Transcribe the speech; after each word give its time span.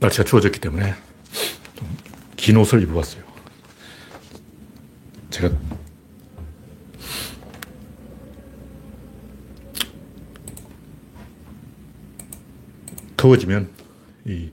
날씨가 0.00 0.24
추워졌기 0.24 0.58
때문에 0.58 0.94
긴 2.36 2.56
옷을 2.56 2.82
입어봤어요. 2.82 3.22
제가 5.30 5.56
더워지면 13.16 13.68
이 14.26 14.50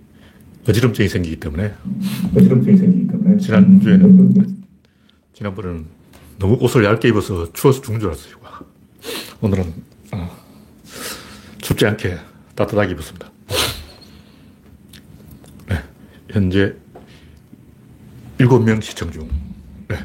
어지럼증이 0.69 1.09
생기기 1.09 1.37
때문에 1.37 1.73
어지럼증이 2.35 2.77
생기기 2.77 3.07
때문에 3.07 3.37
지난주에는 3.39 4.63
지난번에는 5.33 5.85
너무 6.37 6.57
옷을 6.61 6.85
얇게 6.85 7.07
입어서 7.07 7.51
추워서 7.53 7.81
죽는 7.81 7.99
줄 7.99 8.09
알았어요. 8.09 8.35
오늘은 9.41 9.73
어, 10.13 10.37
춥지 11.59 11.87
않게 11.87 12.19
따뜻하게 12.55 12.91
입었습니다. 12.91 13.31
네, 15.69 15.83
현재 16.31 16.73
7명 18.37 18.81
시청 18.81 19.11
중. 19.11 19.29
네, 19.87 19.97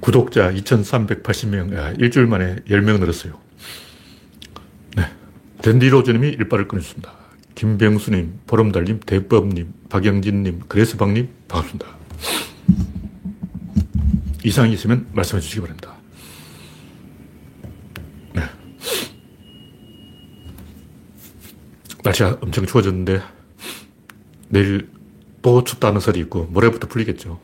구독자 0.00 0.52
2,380명, 0.52 1.74
야, 1.74 1.92
일주일 1.98 2.26
만에 2.26 2.56
10명 2.68 3.00
늘었어요. 3.00 3.38
네, 4.96 5.04
댄디로즈님이 5.62 6.28
일발을 6.28 6.68
끊었습니다. 6.68 7.12
김병수님, 7.54 8.40
보름달님, 8.46 9.00
대법님, 9.00 9.72
박영진님, 9.88 10.60
그레스방님, 10.68 11.28
반갑습니다. 11.48 11.86
이상이 14.44 14.74
있으면 14.74 15.06
말씀해 15.12 15.40
주시기 15.40 15.60
바랍니다. 15.60 15.94
네. 18.34 18.42
날씨가 22.02 22.38
엄청 22.42 22.66
추워졌는데, 22.66 23.22
내일 24.48 24.93
또 25.44 25.62
춥다는 25.62 26.00
설이 26.00 26.18
있고, 26.20 26.44
모레부터 26.44 26.88
풀리겠죠. 26.88 27.38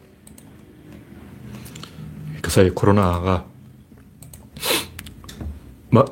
그 2.40 2.50
사이 2.50 2.70
코로나가 2.70 3.46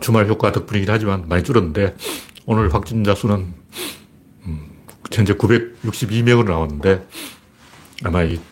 주말 0.03 0.28
효과 0.28 0.53
덕분이긴 0.53 0.91
하지만 0.91 1.27
많이 1.28 1.42
줄었는데, 1.42 1.97
오늘 2.44 2.75
확진자 2.75 3.14
수는 3.14 3.55
현재 5.11 5.33
962명으로 5.33 6.44
나왔는데 6.44 7.09
아마 8.05 8.22
이한 8.22 8.42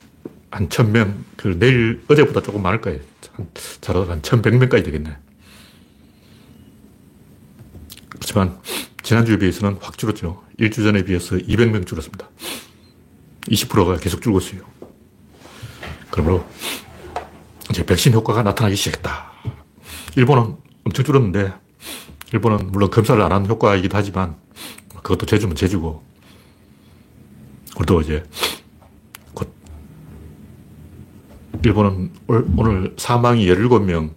1000명, 0.50 1.14
그 1.36 1.58
내일, 1.58 2.02
어제보다 2.08 2.40
조금 2.40 2.62
많을 2.62 2.80
거예요. 2.80 3.00
잘하다 3.82 4.12
한 4.12 4.22
1100명까지 4.22 4.82
되겠네. 4.82 5.14
그렇지만 8.08 8.58
지난주에 9.02 9.36
비해서는 9.36 9.76
확 9.80 9.98
줄었죠. 9.98 10.42
일주 10.56 10.82
전에 10.82 11.04
비해서 11.04 11.36
200명 11.36 11.86
줄었습니다. 11.86 12.28
20%가 13.48 13.96
계속 13.98 14.22
줄고 14.22 14.38
있어요. 14.38 14.62
그러므로 16.10 16.44
이제 17.70 17.84
백신 17.84 18.12
효과가 18.12 18.42
나타나기 18.42 18.76
시작했다. 18.76 19.32
일본은 20.16 20.56
엄청 20.84 21.04
줄었는데 21.04 21.52
일본은 22.32 22.70
물론 22.72 22.90
검사를 22.90 23.20
안 23.20 23.32
하는 23.32 23.48
효과이기도 23.48 23.96
하지만 23.96 24.36
그것도 25.02 25.26
제주면 25.26 25.56
제주고 25.56 26.02
우리도 27.76 28.00
이제 28.00 28.24
곧 29.34 29.52
일본은 31.64 32.10
오늘 32.26 32.94
사망이 32.96 33.46
17명 33.46 34.14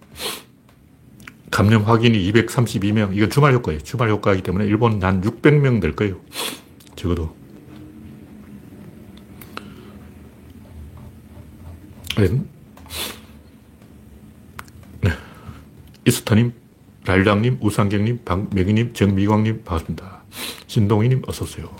감염 1.50 1.82
확인이 1.82 2.32
232명 2.32 3.14
이건 3.14 3.28
주말 3.30 3.52
효과예요. 3.54 3.80
주말 3.80 4.08
효과이기 4.10 4.42
때문에 4.42 4.64
일본은 4.66 5.02
한 5.02 5.20
600명 5.20 5.80
될 5.80 5.94
거예요. 5.94 6.20
적어도. 6.96 7.39
네. 15.00 15.10
이스터님, 16.06 16.52
랄랑님, 17.06 17.58
우상경님, 17.62 18.24
박명희님, 18.26 18.92
정미광님 18.92 19.64
반갑습니다. 19.64 20.22
신동희님 20.66 21.22
어서오세요. 21.26 21.74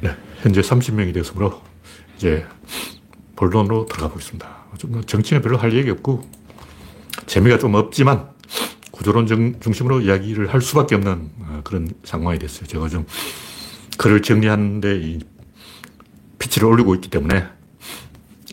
네, 0.00 0.16
현재 0.40 0.60
30명이 0.60 1.14
되었으므로 1.14 1.62
이제 2.16 2.44
본론으로 3.36 3.86
들어가 3.86 4.08
보겠습니다. 4.08 4.64
좀 4.78 5.04
정치는 5.04 5.42
별로 5.42 5.56
할 5.56 5.72
얘기 5.74 5.90
없고 5.90 6.28
재미가 7.26 7.58
좀 7.58 7.74
없지만 7.74 8.33
구조론 9.04 9.26
중심으로 9.60 10.00
이야기를 10.00 10.54
할 10.54 10.62
수밖에 10.62 10.94
없는 10.94 11.30
어, 11.40 11.60
그런 11.62 11.92
상황이 12.04 12.38
됐어요. 12.38 12.66
제가 12.66 12.88
좀 12.88 13.04
글을 13.98 14.22
정리하는데 14.22 14.96
이 14.96 15.20
피치를 16.38 16.66
올리고 16.66 16.94
있기 16.94 17.10
때문에 17.10 17.46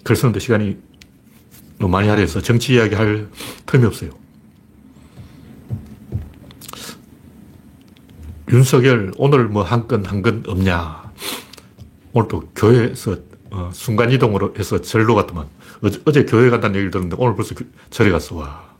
글 0.03 0.15
쓰는데 0.17 0.41
시간이 0.41 0.77
너무 1.79 1.89
많이 1.89 2.09
하려서 2.09 2.41
정치 2.41 2.73
이야기 2.73 2.95
할 2.95 3.29
틈이 3.65 3.85
없어요. 3.85 4.11
윤석열 8.51 9.13
오늘 9.15 9.47
뭐 9.47 9.63
한 9.63 9.87
건 9.87 10.03
한 10.05 10.21
건 10.21 10.43
없냐. 10.45 11.13
오늘 12.11 12.27
또 12.27 12.41
교회에서 12.53 13.15
어, 13.51 13.69
순간이동으로 13.73 14.55
해서 14.59 14.81
절로 14.81 15.15
갔더만. 15.15 15.47
어제, 15.81 16.01
어제 16.03 16.25
교회 16.25 16.49
간다는 16.49 16.75
얘기를 16.75 16.91
들었는데 16.91 17.15
오늘 17.17 17.35
벌써 17.37 17.55
그, 17.55 17.71
절에 17.89 18.11
갔어. 18.11 18.35
와. 18.35 18.70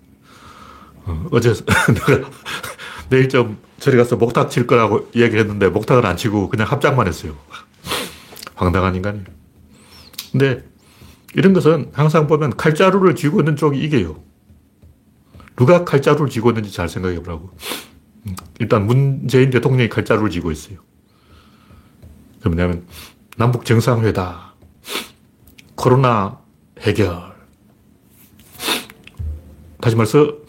어, 1.06 1.26
어제 1.32 1.54
내가 2.08 2.30
내일 3.10 3.30
좀 3.30 3.58
절에 3.80 3.98
가서 3.98 4.16
목탁 4.16 4.50
칠 4.50 4.68
거라고 4.68 5.10
얘기했는데 5.16 5.70
목탁을 5.70 6.06
안 6.06 6.16
치고 6.16 6.50
그냥 6.50 6.68
합장만 6.68 7.08
했어요. 7.08 7.36
황당한 8.56 8.96
인간이에요. 8.96 9.26
근데 10.32 10.64
이런 11.34 11.54
것은 11.54 11.90
항상 11.94 12.28
보면 12.28 12.58
칼자루를 12.58 13.16
쥐고 13.16 13.42
있는 13.42 13.56
쪽이 13.56 13.80
이겨요. 13.80 14.22
누가 15.56 15.84
칼자루를 15.84 16.30
쥐고 16.30 16.52
있는지 16.52 16.72
잘 16.72 16.88
생각해 16.88 17.22
보라고. 17.22 17.50
음, 18.28 18.36
일단 18.60 18.86
문재인 18.86 19.50
대통령이 19.50 19.90
칼자루를 19.90 20.30
쥐고 20.30 20.52
있어요. 20.52 20.78
그 22.42 22.48
뭐냐면 22.48 22.86
남북 23.38 23.66
정상회담, 23.66 24.36
코로나 25.76 26.40
해결. 26.80 27.32
다시 29.80 29.96
말해서 29.96 30.41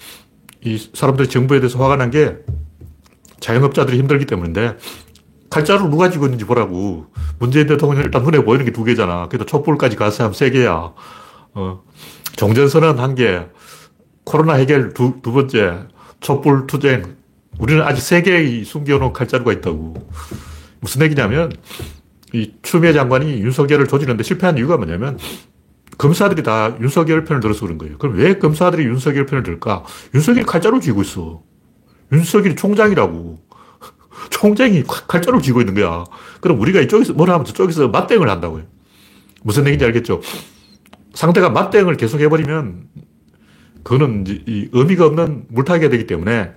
이 0.64 0.78
사람들이 0.94 1.28
정부에 1.28 1.60
대해서 1.60 1.78
화가 1.78 1.96
난 1.96 2.10
게 2.10 2.36
자영업자들이 3.40 3.98
힘들기 3.98 4.26
때문인데 4.26 4.76
칼자루 5.50 5.88
누가 5.88 6.08
쥐고 6.10 6.26
있는지 6.26 6.44
보라고. 6.44 7.06
문재인 7.38 7.66
대통령 7.66 8.02
일단 8.04 8.22
눈에 8.22 8.42
보이는 8.42 8.64
게 8.64 8.70
두 8.72 8.84
개잖아. 8.84 9.28
그래도 9.28 9.44
촛불까지 9.44 9.96
가서 9.96 10.24
하면 10.24 10.34
세 10.34 10.50
개야. 10.50 10.92
어. 11.54 11.82
종전선언 12.36 12.98
한 12.98 13.14
개, 13.14 13.46
코로나 14.24 14.54
해결 14.54 14.94
두, 14.94 15.20
두 15.22 15.32
번째, 15.32 15.80
촛불 16.20 16.66
투쟁. 16.66 17.16
우리는 17.58 17.82
아직 17.82 18.00
세 18.00 18.22
개의 18.22 18.64
숨겨놓은 18.64 19.12
칼자루가 19.12 19.52
있다고. 19.52 19.94
무슨 20.80 21.02
얘기냐면, 21.02 21.52
이 22.32 22.54
추미애 22.62 22.94
장관이 22.94 23.40
윤석열을 23.42 23.88
조지는데 23.88 24.22
실패한 24.22 24.56
이유가 24.56 24.78
뭐냐면, 24.78 25.18
검사들이 26.02 26.42
다 26.42 26.76
윤석열 26.80 27.22
편을 27.22 27.40
들어서 27.40 27.60
그런 27.60 27.78
거예요. 27.78 27.96
그럼 27.96 28.16
왜 28.16 28.36
검사들이 28.36 28.82
윤석열 28.82 29.24
편을 29.24 29.44
들까? 29.44 29.84
윤석열이 30.12 30.44
칼자루 30.44 30.80
쥐고 30.80 31.02
있어. 31.02 31.42
윤석열이 32.10 32.56
총장이라고. 32.56 33.38
총장이 34.30 34.82
칼자루 34.82 35.40
쥐고 35.40 35.60
있는 35.60 35.74
거야. 35.74 36.04
그럼 36.40 36.60
우리가 36.60 36.80
이쪽에서 36.80 37.12
뭘 37.12 37.30
하면 37.30 37.44
저쪽에서 37.44 37.86
맞대응을 37.86 38.28
한다고요. 38.28 38.64
무슨 39.44 39.62
얘기인지 39.66 39.84
알겠죠? 39.84 40.20
상대가 41.14 41.50
맞대응을 41.50 41.96
계속 41.96 42.20
해버리면 42.20 42.88
그거는 43.84 44.24
이 44.26 44.70
의미가 44.72 45.06
없는 45.06 45.44
물타기가 45.50 45.88
되기 45.88 46.08
때문에 46.08 46.50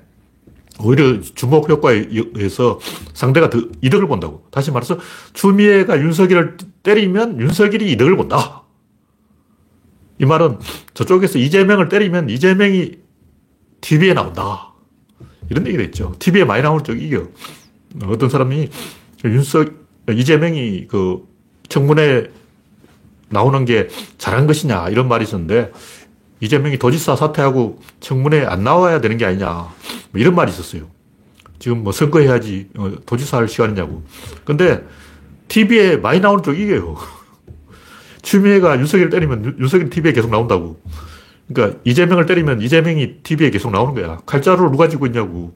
오히려 0.79 1.21
주목 1.21 1.69
효과에 1.69 2.07
의해서 2.09 2.79
상대가 3.13 3.51
더 3.51 3.59
이득을 3.81 4.07
본다고. 4.07 4.47
다시 4.49 4.71
말해서 4.71 4.97
추미애가 5.33 5.99
윤석열을 5.99 6.57
때리면 6.81 7.39
윤석열이 7.41 7.91
이득을 7.91 8.17
본다. 8.17 8.64
이 10.19 10.25
말은 10.25 10.59
저쪽에서 10.93 11.39
이재명을 11.39 11.89
때리면 11.89 12.29
이재명이 12.29 12.91
TV에 13.81 14.13
나온다. 14.13 14.73
이런 15.49 15.67
얘기를 15.67 15.85
했죠. 15.85 16.15
TV에 16.19 16.43
많이 16.43 16.63
나오는 16.63 16.83
쪽이 16.83 17.05
이겨. 17.05 17.27
어떤 18.05 18.29
사람이 18.29 18.69
윤석, 19.23 19.73
이재명이 20.09 20.87
그 20.87 21.27
청문회 21.69 22.31
나오는 23.29 23.65
게 23.65 23.87
잘한 24.17 24.47
것이냐 24.47 24.89
이런 24.89 25.07
말이 25.07 25.23
있었는데 25.23 25.71
이재명이 26.41 26.77
도지사 26.77 27.15
사퇴하고 27.15 27.79
청문회 27.99 28.45
안 28.45 28.63
나와야 28.63 29.01
되는 29.01 29.17
게 29.17 29.25
아니냐 29.25 29.47
뭐 29.47 29.73
이런 30.15 30.35
말이 30.35 30.51
있었어요. 30.51 30.87
지금 31.59 31.83
뭐 31.83 31.91
선거해야지 31.91 32.69
어, 32.77 32.91
도지사 33.05 33.37
할 33.37 33.47
시간이냐고. 33.47 34.03
근데 34.43 34.83
TV에 35.47 35.97
많이 35.97 36.19
나오는 36.19 36.43
쪽이 36.43 36.63
이겨요. 36.63 36.95
추미애가 38.25 38.79
윤석열 38.79 39.09
때리면 39.09 39.57
윤석열 39.59 39.89
TV에 39.89 40.11
계속 40.11 40.31
나온다고. 40.31 40.81
그러니까 41.47 41.79
이재명을 41.85 42.25
때리면 42.25 42.61
이재명이 42.61 43.21
TV에 43.21 43.51
계속 43.51 43.71
나오는 43.71 43.93
거야. 43.93 44.17
칼자루를 44.25 44.71
누가 44.71 44.89
쥐고 44.89 45.05
있냐고. 45.05 45.55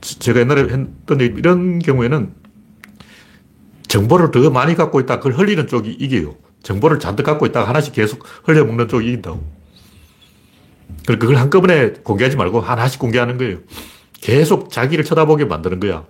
제가 0.00 0.40
옛날에 0.40 0.62
했던 0.62 1.20
이런 1.20 1.80
경우에는 1.80 2.32
정보를 3.88 4.30
더 4.30 4.48
많이 4.50 4.76
갖고 4.76 5.00
있다. 5.00 5.16
그걸 5.18 5.32
흘리는 5.34 5.66
쪽이 5.66 5.90
이겨요. 5.90 6.36
정보를 6.62 7.00
잔뜩 7.00 7.24
갖고 7.24 7.46
있다가 7.46 7.68
하나씩 7.68 7.92
계속 7.92 8.24
흘려먹는 8.44 8.86
쪽이 8.86 9.08
이긴다고. 9.08 9.60
그걸 11.06 11.36
한꺼번에 11.36 11.94
공개하지 12.04 12.36
말고 12.36 12.60
하나씩 12.60 13.00
공개하는 13.00 13.38
거예요. 13.38 13.58
계속 14.20 14.70
자기를 14.70 15.04
쳐다보게 15.04 15.46
만드는 15.46 15.80
거야. 15.80 16.04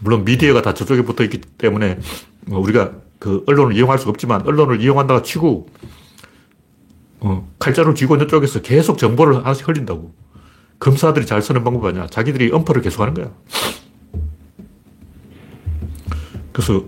물론 0.00 0.24
미디어가 0.24 0.62
다 0.62 0.72
저쪽에 0.72 1.02
붙어 1.02 1.22
있기 1.24 1.38
때문에 1.58 1.98
뭐 2.46 2.60
우리가 2.60 2.92
그 3.22 3.44
언론을 3.46 3.76
이용할 3.76 4.00
수가 4.00 4.10
없지만 4.10 4.42
언론을 4.42 4.80
이용한다고 4.80 5.22
치고 5.22 5.68
어, 7.20 7.48
칼자루 7.60 7.94
쥐고 7.94 8.16
있는 8.16 8.26
쪽에서 8.26 8.62
계속 8.62 8.98
정보를 8.98 9.36
하나씩 9.36 9.68
흘린다고. 9.68 10.12
검사들이 10.80 11.24
잘 11.24 11.40
쓰는 11.40 11.62
방법 11.62 11.84
아니야. 11.84 12.08
자기들이 12.08 12.50
엄포를 12.50 12.82
계속 12.82 13.00
하는 13.00 13.14
거야. 13.14 13.30
그래서 16.50 16.84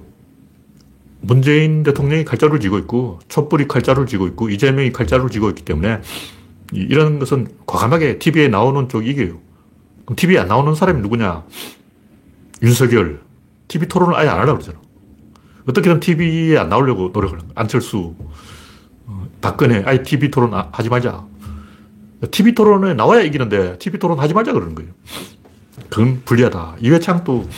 문재인 1.20 1.84
대통령이 1.84 2.24
칼자루를 2.24 2.58
쥐고 2.58 2.78
있고 2.78 3.20
촛불이 3.28 3.68
칼자루를 3.68 4.08
쥐고 4.08 4.26
있고 4.26 4.50
이재명이 4.50 4.90
칼자루를 4.90 5.30
쥐고 5.30 5.50
있기 5.50 5.64
때문에 5.64 6.00
이런 6.72 7.20
것은 7.20 7.46
과감하게 7.64 8.18
TV에 8.18 8.48
나오는 8.48 8.88
쪽이 8.88 9.08
이겨요. 9.08 9.38
그럼 10.04 10.16
TV에 10.16 10.40
안 10.40 10.48
나오는 10.48 10.74
사람이 10.74 11.00
누구냐? 11.00 11.44
윤석열. 12.60 13.20
TV 13.68 13.86
토론을 13.86 14.16
아예 14.16 14.26
안 14.26 14.40
하려고 14.40 14.58
그러잖아. 14.58 14.83
어떻게든 15.68 16.00
TV에 16.00 16.58
안 16.58 16.68
나오려고 16.68 17.10
노력을 17.12 17.38
하는 17.38 17.48
거야. 17.48 17.52
안철수, 17.54 18.14
어, 19.06 19.26
박근혜, 19.40 19.82
아예 19.86 20.02
TV 20.02 20.30
토론 20.30 20.52
하지 20.52 20.88
말자. 20.88 21.26
TV 22.30 22.54
토론에 22.54 22.94
나와야 22.94 23.22
이기는데 23.22 23.78
TV 23.78 23.98
토론 23.98 24.18
하지 24.18 24.34
말자 24.34 24.52
그러는 24.52 24.74
거예요. 24.74 24.92
그건 25.88 26.22
불리하다. 26.24 26.76
이회창도 26.80 27.48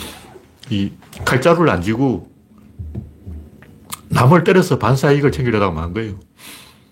이 0.69 0.91
칼자루를 1.25 1.69
안 1.69 1.81
쥐고 1.81 2.29
남을 4.09 4.43
때려서 4.43 4.79
반사 4.79 5.11
이익을 5.11 5.31
챙기려다가 5.31 5.71
망한 5.71 5.93
거예요. 5.93 6.19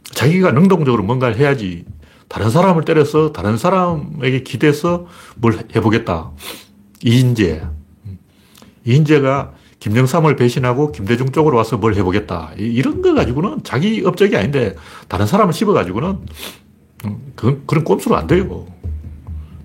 자기가 0.03 0.51
능동적으로 0.51 1.03
뭔가를 1.03 1.37
해야지 1.37 1.85
다른 2.27 2.49
사람을 2.49 2.83
때려서 2.85 3.31
다른 3.31 3.57
사람에게 3.57 4.43
기대서 4.43 5.07
뭘 5.35 5.59
해보겠다. 5.75 6.31
이인재. 7.03 7.63
이인재가 8.85 9.53
김영삼을 9.79 10.35
배신하고 10.35 10.91
김대중 10.91 11.31
쪽으로 11.31 11.57
와서 11.57 11.77
뭘 11.77 11.95
해보겠다. 11.95 12.53
이런 12.57 13.01
거 13.01 13.13
가지고는 13.13 13.63
자기 13.63 14.03
업적이 14.05 14.37
아닌데 14.37 14.75
다른 15.07 15.27
사람을 15.27 15.53
씹어가지고는 15.53 16.19
음, 17.05 17.33
그런, 17.35 17.63
그런 17.67 17.83
꼼수로 17.83 18.15
안 18.15 18.27
돼요. 18.27 18.67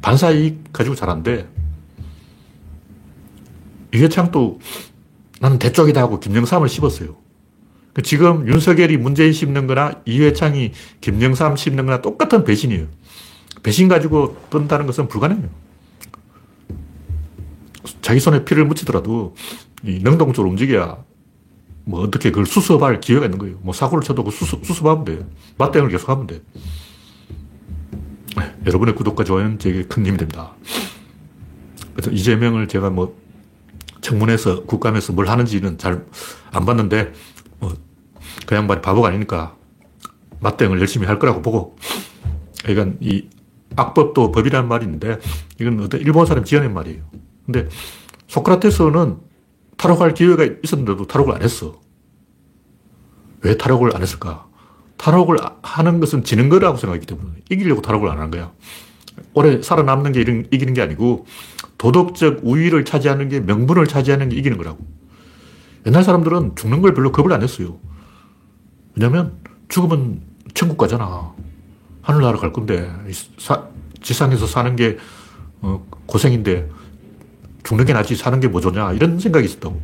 반사 0.02 0.30
이익 0.30 0.72
가지고 0.72 0.94
잘 0.94 1.08
안 1.08 1.22
돼. 1.22 1.48
이회창도 3.92 4.60
나는 5.40 5.58
대쪽이다 5.58 6.00
하고 6.00 6.20
김영삼을 6.20 6.68
씹었어요. 6.68 7.16
그 7.92 8.02
지금 8.02 8.46
윤석열이 8.46 8.98
문재인 8.98 9.32
씹는 9.32 9.66
거나 9.66 9.94
이회창이 10.04 10.72
김영삼 11.00 11.56
씹는 11.56 11.86
거나 11.86 12.02
똑같은 12.02 12.44
배신이에요. 12.44 12.86
배신 13.62 13.88
가지고 13.88 14.36
뜬다는 14.50 14.86
것은 14.86 15.08
불가능해요. 15.08 15.48
자기 18.00 18.20
손에 18.20 18.44
피를 18.44 18.64
묻히더라도 18.64 19.34
능동적으로 19.82 20.48
움직여야 20.50 21.04
뭐 21.84 22.02
어떻게 22.02 22.30
그걸 22.30 22.46
수습할 22.46 23.00
기회가 23.00 23.26
있는 23.26 23.38
거예요. 23.38 23.58
뭐 23.62 23.72
사고를 23.72 24.02
쳐도 24.04 24.24
그 24.24 24.30
수습, 24.30 24.64
수습하면 24.64 25.04
돼. 25.04 25.26
맞대응을 25.58 25.90
계속하면 25.90 26.26
돼. 26.26 26.42
네, 28.36 28.54
여러분의 28.66 28.94
구독과 28.94 29.24
좋아요는 29.24 29.58
제게 29.58 29.84
큰 29.84 30.06
힘이 30.06 30.18
됩니다. 30.18 30.52
그래서 31.94 32.10
이재명을 32.10 32.68
제가 32.68 32.90
뭐 32.90 33.18
청문회에서 34.00 34.64
국감에서 34.64 35.12
뭘 35.12 35.28
하는지는 35.28 35.78
잘 35.78 36.06
안 36.52 36.64
봤는데 36.64 37.12
뭐 37.58 37.72
그 38.46 38.54
양반이 38.54 38.82
바보가 38.82 39.08
아니니까 39.08 39.56
맞대응을 40.40 40.80
열심히 40.80 41.06
할 41.06 41.18
거라고 41.18 41.42
보고 41.42 41.76
그러니까 42.64 42.96
이 43.00 43.28
악법도 43.76 44.32
법이라는 44.32 44.68
말이 44.68 44.84
있는데 44.84 45.18
이건 45.60 45.80
어떤 45.80 46.00
일본 46.00 46.26
사람 46.26 46.44
지어낸 46.44 46.74
말이에요. 46.74 47.02
근데 47.46 47.68
소크라테스는 48.26 49.18
탈옥할 49.80 50.12
기회가 50.12 50.44
있었는데도 50.62 51.06
탈옥을 51.06 51.34
안 51.34 51.42
했어. 51.42 51.80
왜 53.40 53.56
탈옥을 53.56 53.96
안 53.96 54.02
했을까? 54.02 54.46
탈옥을 54.98 55.38
하는 55.62 56.00
것은 56.00 56.22
지는 56.22 56.50
거라고 56.50 56.76
생각하기 56.76 57.06
때문에 57.06 57.38
이기려고 57.48 57.80
탈옥을 57.80 58.10
안 58.10 58.18
한 58.18 58.30
거야. 58.30 58.52
오래 59.32 59.62
살아남는 59.62 60.12
게 60.12 60.20
이기는 60.20 60.74
게 60.74 60.82
아니고 60.82 61.24
도덕적 61.78 62.40
우위를 62.42 62.84
차지하는 62.84 63.30
게 63.30 63.40
명분을 63.40 63.86
차지하는 63.86 64.28
게 64.28 64.36
이기는 64.36 64.58
거라고. 64.58 64.84
옛날 65.86 66.04
사람들은 66.04 66.56
죽는 66.56 66.82
걸 66.82 66.92
별로 66.92 67.10
겁을 67.10 67.32
안 67.32 67.42
했어요. 67.42 67.78
왜냐면 68.94 69.38
죽으면 69.70 70.20
천국 70.52 70.76
가잖아. 70.76 71.32
하늘나라 72.02 72.38
갈 72.38 72.52
건데 72.52 72.92
사, 73.38 73.66
지상에서 74.02 74.46
사는 74.46 74.76
게 74.76 74.98
어, 75.62 75.86
고생인데 76.04 76.68
죽는 77.62 77.84
게 77.84 77.92
낫지 77.92 78.16
사는 78.16 78.38
게 78.40 78.48
뭐 78.48 78.60
좋냐 78.60 78.92
이런 78.92 79.18
생각이 79.18 79.46
있었다고. 79.46 79.80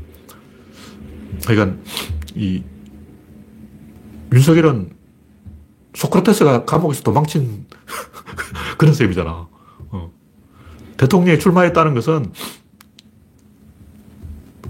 그러니까 1.46 1.76
이 2.34 2.62
윤석열은 4.32 4.90
소크라테스가 5.94 6.64
감옥에서 6.64 7.02
도망친 7.02 7.66
그런 8.76 8.94
셈이잖아. 8.94 9.48
어. 9.90 10.12
대통령이 10.96 11.38
출마했다는 11.38 11.94
것은 11.94 12.32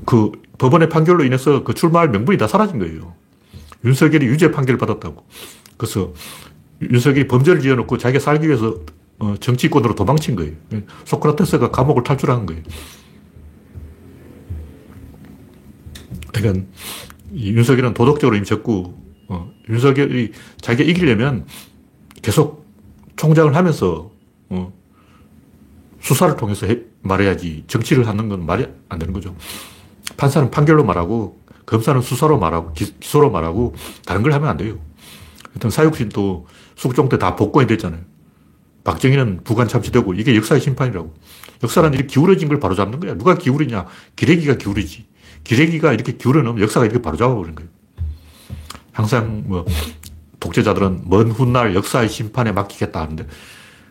그 0.04 0.32
법원의 0.58 0.88
판결로 0.88 1.24
인해서 1.24 1.64
그 1.64 1.74
출마할 1.74 2.10
명분이 2.10 2.38
다 2.38 2.46
사라진 2.46 2.78
거예요. 2.78 3.14
윤석열이 3.84 4.26
유죄 4.26 4.50
판결을 4.50 4.78
받았다고. 4.78 5.26
그래서 5.76 6.12
윤석열이 6.82 7.26
범죄를 7.28 7.60
지어놓고 7.60 7.98
자기가 7.98 8.20
살기 8.20 8.46
위해서 8.46 8.78
어, 9.18 9.34
정치권으로 9.40 9.94
도망친 9.94 10.36
거예요. 10.36 10.52
소크라테스가 11.04 11.70
감옥을 11.70 12.02
탈출한 12.02 12.46
거예요. 12.46 12.62
그러니까 16.32 16.66
윤석열은 17.34 17.94
도덕적으로 17.94 18.42
졌고 18.44 18.94
어, 19.28 19.52
윤석열이 19.68 20.32
자기가 20.60 20.88
이기려면 20.88 21.46
계속 22.22 22.66
총장을 23.16 23.54
하면서 23.54 24.10
어, 24.50 24.72
수사를 26.00 26.36
통해서 26.36 26.66
해, 26.66 26.80
말해야지 27.02 27.64
정치를 27.66 28.06
하는 28.06 28.28
건 28.28 28.44
말이 28.46 28.66
안 28.88 28.98
되는 28.98 29.12
거죠. 29.14 29.34
판사는 30.16 30.50
판결로 30.50 30.84
말하고 30.84 31.40
검사는 31.64 32.00
수사로 32.00 32.38
말하고 32.38 32.72
기, 32.74 32.94
소로 33.00 33.30
말하고 33.30 33.74
다른 34.04 34.22
걸 34.22 34.32
하면 34.32 34.48
안 34.48 34.56
돼요. 34.56 34.78
하여튼 35.50 35.70
사육신도 35.70 36.46
숙종 36.76 37.08
때 37.08 37.18
다 37.18 37.34
복권이 37.34 37.66
됐잖아요. 37.66 38.02
박정희는 38.86 39.40
부관 39.42 39.66
참치되고 39.66 40.14
이게 40.14 40.36
역사의 40.36 40.60
심판이라고. 40.60 41.12
역사는 41.64 41.92
이렇게 41.92 42.06
기울어진 42.06 42.48
걸 42.48 42.60
바로잡는 42.60 43.00
거야. 43.00 43.14
누가 43.14 43.34
기울이냐? 43.34 43.86
기레기가 44.14 44.54
기울이지. 44.54 45.06
기레기가 45.42 45.92
이렇게 45.92 46.12
기울어 46.12 46.42
놓으면 46.42 46.62
역사가 46.62 46.86
이렇게 46.86 47.02
바로잡아버리는 47.02 47.56
거예요. 47.56 47.70
항상 48.92 49.42
뭐 49.46 49.66
독재자들은 50.38 51.02
먼 51.06 51.32
훗날 51.32 51.74
역사의 51.74 52.08
심판에 52.08 52.52
맡기겠다 52.52 53.00
하는데 53.02 53.26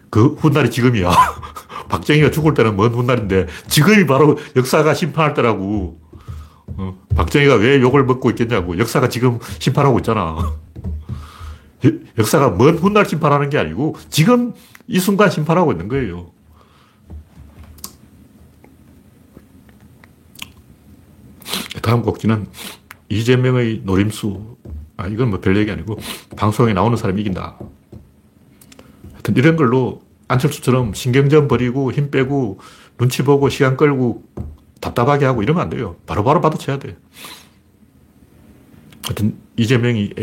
그 0.09 0.27
훗날이 0.39 0.71
지금이야. 0.71 1.11
박정희가 1.89 2.31
죽을 2.31 2.53
때는 2.53 2.77
먼 2.77 2.93
훗날인데 2.93 3.47
지금이 3.67 4.05
바로 4.05 4.37
역사가 4.55 4.93
심판할 4.93 5.33
때라고. 5.33 5.99
어, 6.77 6.97
박정희가 7.15 7.55
왜 7.55 7.81
욕을 7.81 8.05
먹고 8.05 8.29
있겠냐고. 8.29 8.79
역사가 8.79 9.09
지금 9.09 9.39
심판하고 9.59 9.99
있잖아. 9.99 10.37
역사가 12.17 12.51
먼 12.51 12.77
훗날 12.77 13.05
심판하는 13.05 13.49
게 13.49 13.57
아니고 13.57 13.97
지금 14.09 14.53
이 14.87 14.99
순간 14.99 15.29
심판하고 15.29 15.71
있는 15.71 15.87
거예요. 15.87 16.31
다음 21.81 22.01
곡지는 22.01 22.47
이재명의 23.09 23.81
노림수. 23.83 24.57
아, 24.97 25.07
이건 25.07 25.29
뭐 25.29 25.39
별 25.41 25.57
얘기 25.57 25.69
아니고 25.71 25.97
방송에 26.37 26.73
나오는 26.73 26.95
사람이 26.97 27.21
이긴다. 27.21 27.57
하여튼 29.13 29.35
이런 29.35 29.55
걸로 29.55 30.01
안철수처럼 30.27 30.93
신경전 30.93 31.47
버리고 31.47 31.91
힘 31.91 32.09
빼고 32.09 32.59
눈치 32.97 33.23
보고 33.23 33.49
시간 33.49 33.77
끌고 33.77 34.23
답답하게 34.81 35.25
하고 35.25 35.43
이러면 35.43 35.63
안 35.63 35.69
돼요. 35.69 35.97
바로바로 36.05 36.41
받아쳐야 36.41 36.79
돼. 36.79 36.97
하여튼 39.05 39.37
이재명이 39.57 40.13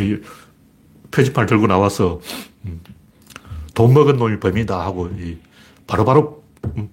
표지판을 1.11 1.47
들고 1.47 1.67
나와서 1.67 2.21
음, 2.65 2.81
돈 3.75 3.95
먹은 3.95 4.17
놈이 4.17 4.39
범이다 4.41 4.79
하고 4.81 5.11
바로 5.87 6.05
바로 6.05 6.43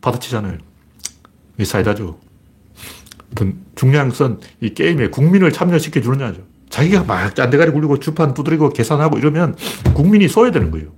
받아치잖아요. 0.02 0.58
이 1.60 1.66
사이다죠. 1.66 2.20
중요한 3.76 4.12
이 4.62 4.74
게임에 4.74 5.10
국민을 5.10 5.52
참여시켜 5.52 6.02
주느냐죠. 6.02 6.42
자기가 6.70 7.04
막 7.04 7.36
짠대가리 7.36 7.72
굴리고 7.72 8.00
주판 8.00 8.34
두드리고 8.34 8.70
계산하고 8.70 9.18
이러면 9.18 9.56
국민이 9.94 10.28
소외되는 10.28 10.72
거예요. 10.72 10.92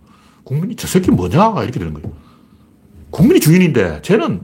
국민이 0.44 0.76
저 0.76 0.88
새끼 0.88 1.12
뭐냐? 1.12 1.64
이렇게 1.64 1.80
되는 1.80 1.94
거예요. 1.94 2.12
국민이 3.10 3.40
주인인데 3.40 4.02
쟤는 4.02 4.42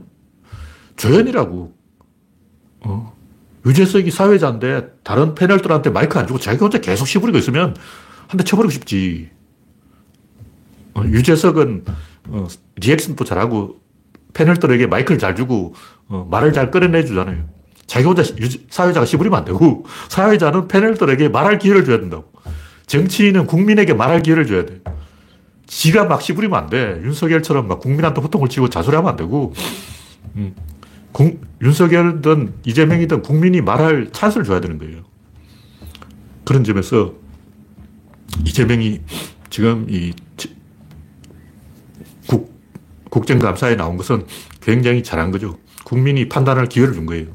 조연이라고. 0.96 1.74
어. 2.80 3.18
유재석이 3.66 4.10
사회자인데 4.10 4.88
다른 5.02 5.34
패널들한테 5.34 5.90
마이크 5.90 6.18
안 6.18 6.26
주고 6.26 6.38
자기 6.38 6.58
혼자 6.58 6.78
계속 6.78 7.06
시부리고 7.06 7.38
있으면 7.38 7.74
한 8.28 8.38
대 8.38 8.44
쳐버리고 8.44 8.70
싶지. 8.70 9.30
어, 10.98 11.04
유재석은 11.04 11.84
어, 12.28 12.46
리액션도 12.76 13.24
잘하고 13.24 13.80
패널들에게 14.34 14.86
마이크를 14.86 15.18
잘 15.18 15.34
주고 15.34 15.74
어, 16.08 16.26
말을 16.30 16.52
잘 16.52 16.70
끌어내주잖아요. 16.70 17.44
자기 17.86 18.04
혼자 18.04 18.22
유, 18.22 18.48
사회자가 18.68 19.06
시부리면 19.06 19.38
안 19.38 19.44
되고 19.44 19.84
사회자는 20.08 20.68
패널들에게 20.68 21.28
말할 21.28 21.58
기회를 21.58 21.84
줘야 21.84 21.98
된다고. 21.98 22.30
정치인은 22.86 23.46
국민에게 23.46 23.94
말할 23.94 24.22
기회를 24.22 24.46
줘야 24.46 24.64
돼. 24.64 24.80
지가 25.66 26.04
막 26.04 26.22
시부리면 26.22 26.58
안 26.58 26.70
돼. 26.70 27.00
윤석열처럼 27.04 27.68
막 27.68 27.80
국민한테 27.80 28.20
호통을 28.20 28.48
치고 28.48 28.70
자수하면 28.70 29.10
안 29.10 29.16
되고 29.16 29.52
음, 30.36 30.54
국, 31.12 31.40
윤석열든 31.62 32.54
이재명이든 32.64 33.22
국민이 33.22 33.60
말할 33.60 34.08
찬스를 34.12 34.44
줘야 34.44 34.60
되는 34.60 34.78
거예요. 34.78 35.02
그런 36.44 36.64
점에서 36.64 37.14
이재명이 38.44 39.00
지금 39.50 39.86
이 39.88 40.12
국, 40.12 40.27
국정감사에 43.10 43.76
나온 43.76 43.96
것은 43.96 44.26
굉장히 44.60 45.02
잘한 45.02 45.30
거죠. 45.30 45.58
국민이 45.84 46.28
판단할 46.28 46.66
기회를 46.66 46.94
준 46.94 47.06
거예요. 47.06 47.26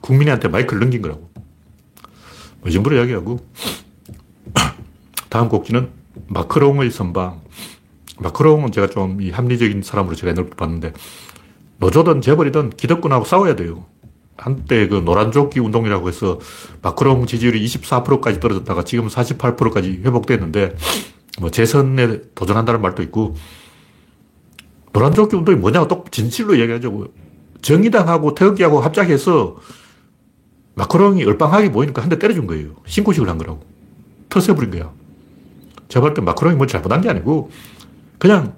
국민한테 0.00 0.48
마이크를 0.48 0.80
넘긴 0.80 1.02
거라고. 1.02 1.30
뭐이 2.60 2.72
정도로 2.72 2.96
이야기하고. 2.96 3.40
다음 5.28 5.48
곡지는 5.48 5.90
마크롱의 6.28 6.90
선방. 6.90 7.40
마크롱은 8.18 8.70
제가 8.72 8.88
좀 8.88 9.18
이 9.20 9.30
합리적인 9.30 9.82
사람으로 9.82 10.14
제가 10.14 10.30
옛날부터 10.30 10.56
봤는데, 10.56 10.92
노조든 11.78 12.20
재벌이든 12.20 12.70
기득권하고 12.70 13.24
싸워야 13.24 13.56
돼요. 13.56 13.86
한때 14.36 14.88
그 14.88 14.96
노란조끼 14.96 15.60
운동이라고 15.60 16.08
해서 16.08 16.38
마크롱 16.82 17.26
지지율이 17.26 17.64
24%까지 17.64 18.40
떨어졌다가 18.40 18.84
지금 18.84 19.08
48%까지 19.08 20.02
회복됐는데, 20.04 20.76
뭐 21.40 21.50
재선에 21.50 22.20
도전한다는 22.34 22.80
말도 22.80 23.02
있고, 23.04 23.34
노란조끼 24.92 25.36
운동이 25.36 25.58
뭐냐고 25.58 25.88
또 25.88 26.04
진실로 26.10 26.58
얘기하죠. 26.58 27.08
정의당하고 27.62 28.34
태극기하고 28.34 28.80
합작해서 28.80 29.56
마크롱이 30.74 31.24
얼빵하게 31.24 31.70
보이니까 31.72 32.02
한 32.02 32.08
대 32.08 32.18
때려준 32.18 32.46
거예요. 32.46 32.70
신고식을 32.86 33.28
한 33.28 33.38
거라고. 33.38 33.60
터세부린 34.28 34.70
거야. 34.70 34.90
제가 35.88 36.00
볼때 36.06 36.22
마크롱이 36.22 36.56
뭐 36.56 36.66
잘못한 36.66 37.00
게 37.02 37.10
아니고 37.10 37.50
그냥 38.18 38.56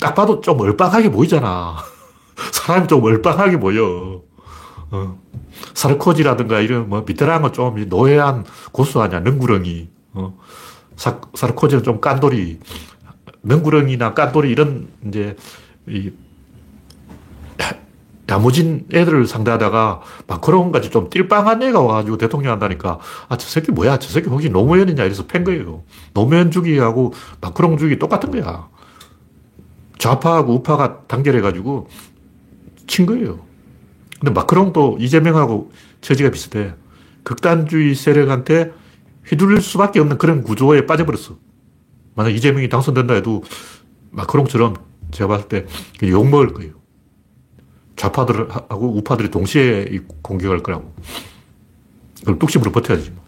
딱 0.00 0.14
봐도 0.14 0.40
좀 0.40 0.60
얼빵하게 0.60 1.10
보이잖아. 1.10 1.76
사람이 2.52 2.86
좀 2.88 3.02
얼빵하게 3.02 3.58
보여. 3.58 4.22
어. 4.90 5.18
사르코지라든가 5.74 6.60
이런 6.60 6.88
뭐 6.88 7.02
미테랑은 7.06 7.52
좀 7.52 7.88
노예한 7.88 8.44
고수 8.72 9.00
아니야. 9.00 9.20
능구렁이. 9.20 9.88
어. 10.14 10.38
사, 10.96 11.20
사르코지는 11.34 11.82
좀 11.82 12.00
깐돌이. 12.00 12.60
능구렁이나 13.46 14.14
깐돌이 14.14 14.50
이런 14.50 14.88
이제 15.06 15.36
이 15.86 16.12
야무진 18.28 18.86
애들을 18.92 19.26
상대하다가 19.26 20.00
마크롱까지 20.26 20.90
좀 20.90 21.08
띨빵한 21.10 21.62
애가 21.62 21.80
와가지고 21.80 22.18
대통령 22.18 22.52
한다니까 22.52 22.98
아 23.28 23.36
저 23.36 23.48
새끼 23.48 23.70
뭐야? 23.70 23.98
저 23.98 24.10
새끼 24.10 24.28
혹시 24.28 24.50
노무현이냐? 24.50 25.04
이래서 25.04 25.26
팬 25.26 25.44
거예요. 25.44 25.84
노무현 26.12 26.50
주기하고 26.50 27.12
마크롱 27.40 27.78
주기 27.78 27.98
똑같은 27.98 28.32
거야. 28.32 28.68
좌파하고 29.98 30.54
우파가 30.54 31.02
단결해가지고 31.06 31.88
친 32.88 33.06
거예요. 33.06 33.40
근데 34.18 34.32
마크롱도 34.32 34.98
이재명하고 35.00 35.70
처지가 36.00 36.30
비슷해. 36.30 36.74
극단주의 37.22 37.94
세력한테 37.94 38.72
휘둘릴 39.26 39.60
수밖에 39.60 40.00
없는 40.00 40.18
그런 40.18 40.42
구조에 40.42 40.86
빠져버렸어 40.86 41.36
만약 42.16 42.30
이재명이 42.30 42.68
당선된다 42.68 43.14
해도 43.14 43.44
마크롱처럼 44.10 44.74
제가 45.12 45.28
봤을 45.28 45.48
때 45.48 45.66
욕먹을 46.02 46.52
거예요 46.52 46.76
좌파들하고 47.96 48.96
우파들이 48.98 49.30
동시에 49.30 50.00
공격할 50.22 50.62
거라고. 50.62 50.94
그걸 52.20 52.38
뚝심으로 52.38 52.70
버텨야지. 52.72 53.10
뭐. 53.10 53.24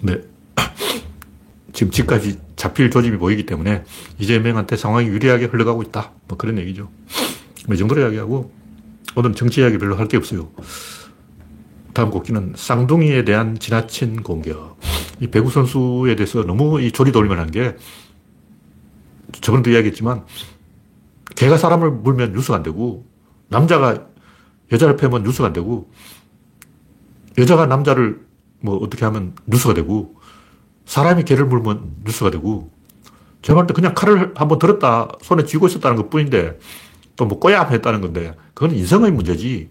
근데 0.00 0.24
지금 1.72 1.92
집까지 1.92 2.38
잡힐 2.56 2.90
조짐이 2.90 3.18
보이기 3.18 3.46
때문에 3.46 3.84
이재명한테 4.18 4.76
상황이 4.76 5.06
유리하게 5.06 5.46
흘러가고 5.46 5.82
있다. 5.82 6.12
뭐 6.28 6.36
그런 6.36 6.58
얘기죠. 6.58 6.90
뭐이 7.68 7.78
정도로 7.78 8.02
이야기하고 8.02 8.52
오늘 9.14 9.34
정치 9.34 9.60
이야기 9.60 9.78
별로 9.78 9.96
할 9.96 10.08
게 10.08 10.16
없어요. 10.16 10.50
다음 11.92 12.10
곡기는 12.10 12.54
쌍둥이에 12.56 13.24
대한 13.24 13.58
지나친 13.58 14.22
공격. 14.22 14.78
이 15.20 15.26
배구 15.26 15.50
선수에 15.50 16.16
대해서 16.16 16.42
너무 16.44 16.80
이 16.80 16.90
조리 16.90 17.12
돌리만 17.12 17.38
한게 17.38 17.76
저번에도 19.40 19.70
이야기했지만 19.70 20.24
개가 21.36 21.56
사람을 21.56 21.90
물면 21.90 22.32
뉴스가 22.32 22.56
안 22.56 22.62
되고 22.62 23.06
남자가 23.48 24.06
여자를 24.72 24.96
패면 24.96 25.22
뉴스가 25.22 25.48
안 25.48 25.52
되고 25.52 25.90
여자가 27.38 27.66
남자를 27.66 28.20
뭐 28.60 28.76
어떻게 28.78 29.04
하면 29.04 29.34
뉴스가 29.46 29.74
되고 29.74 30.16
사람이 30.86 31.24
개를 31.24 31.46
물면 31.46 31.96
뉴스가 32.04 32.30
되고 32.30 32.70
제가 33.42 33.58
볼때 33.58 33.74
그냥 33.74 33.94
칼을 33.94 34.32
한번 34.36 34.58
들었다 34.58 35.08
손에 35.20 35.44
쥐고 35.44 35.66
있었다는 35.66 35.96
것 35.96 36.10
뿐인데 36.10 36.58
또 37.16 37.26
뭐 37.26 37.38
꼬야 37.38 37.64
했다는 37.64 38.00
건데 38.00 38.34
그건 38.54 38.74
인성의 38.74 39.12
문제지 39.12 39.68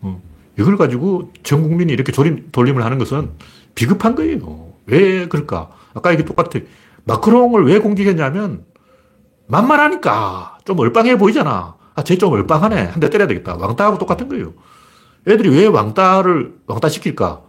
어. 0.00 0.20
이걸 0.58 0.76
가지고 0.76 1.32
전 1.42 1.62
국민이 1.62 1.92
이렇게 1.92 2.12
조림, 2.12 2.48
돌림을 2.52 2.84
하는 2.84 2.98
것은 2.98 3.30
비급한 3.74 4.14
거예요. 4.14 4.72
왜 4.86 5.26
그럴까? 5.28 5.70
아까 5.94 6.12
이게 6.12 6.24
똑같아. 6.24 6.60
마크롱을 7.04 7.64
왜 7.66 7.78
공격했냐면 7.78 8.64
만만하니까 9.46 10.58
좀 10.64 10.78
얼빵해 10.78 11.18
보이잖아. 11.18 11.76
아, 11.94 12.04
쟤 12.04 12.16
좀 12.16 12.32
얼빵하네. 12.32 12.82
한 12.86 13.00
대 13.00 13.10
때려야 13.10 13.26
되겠다. 13.28 13.56
왕따하고 13.56 13.98
똑같은 13.98 14.28
거예요. 14.28 14.52
애들이 15.26 15.48
왜 15.50 15.66
왕따를 15.66 16.54
왕따 16.66 16.88
시킬까? 16.88 17.42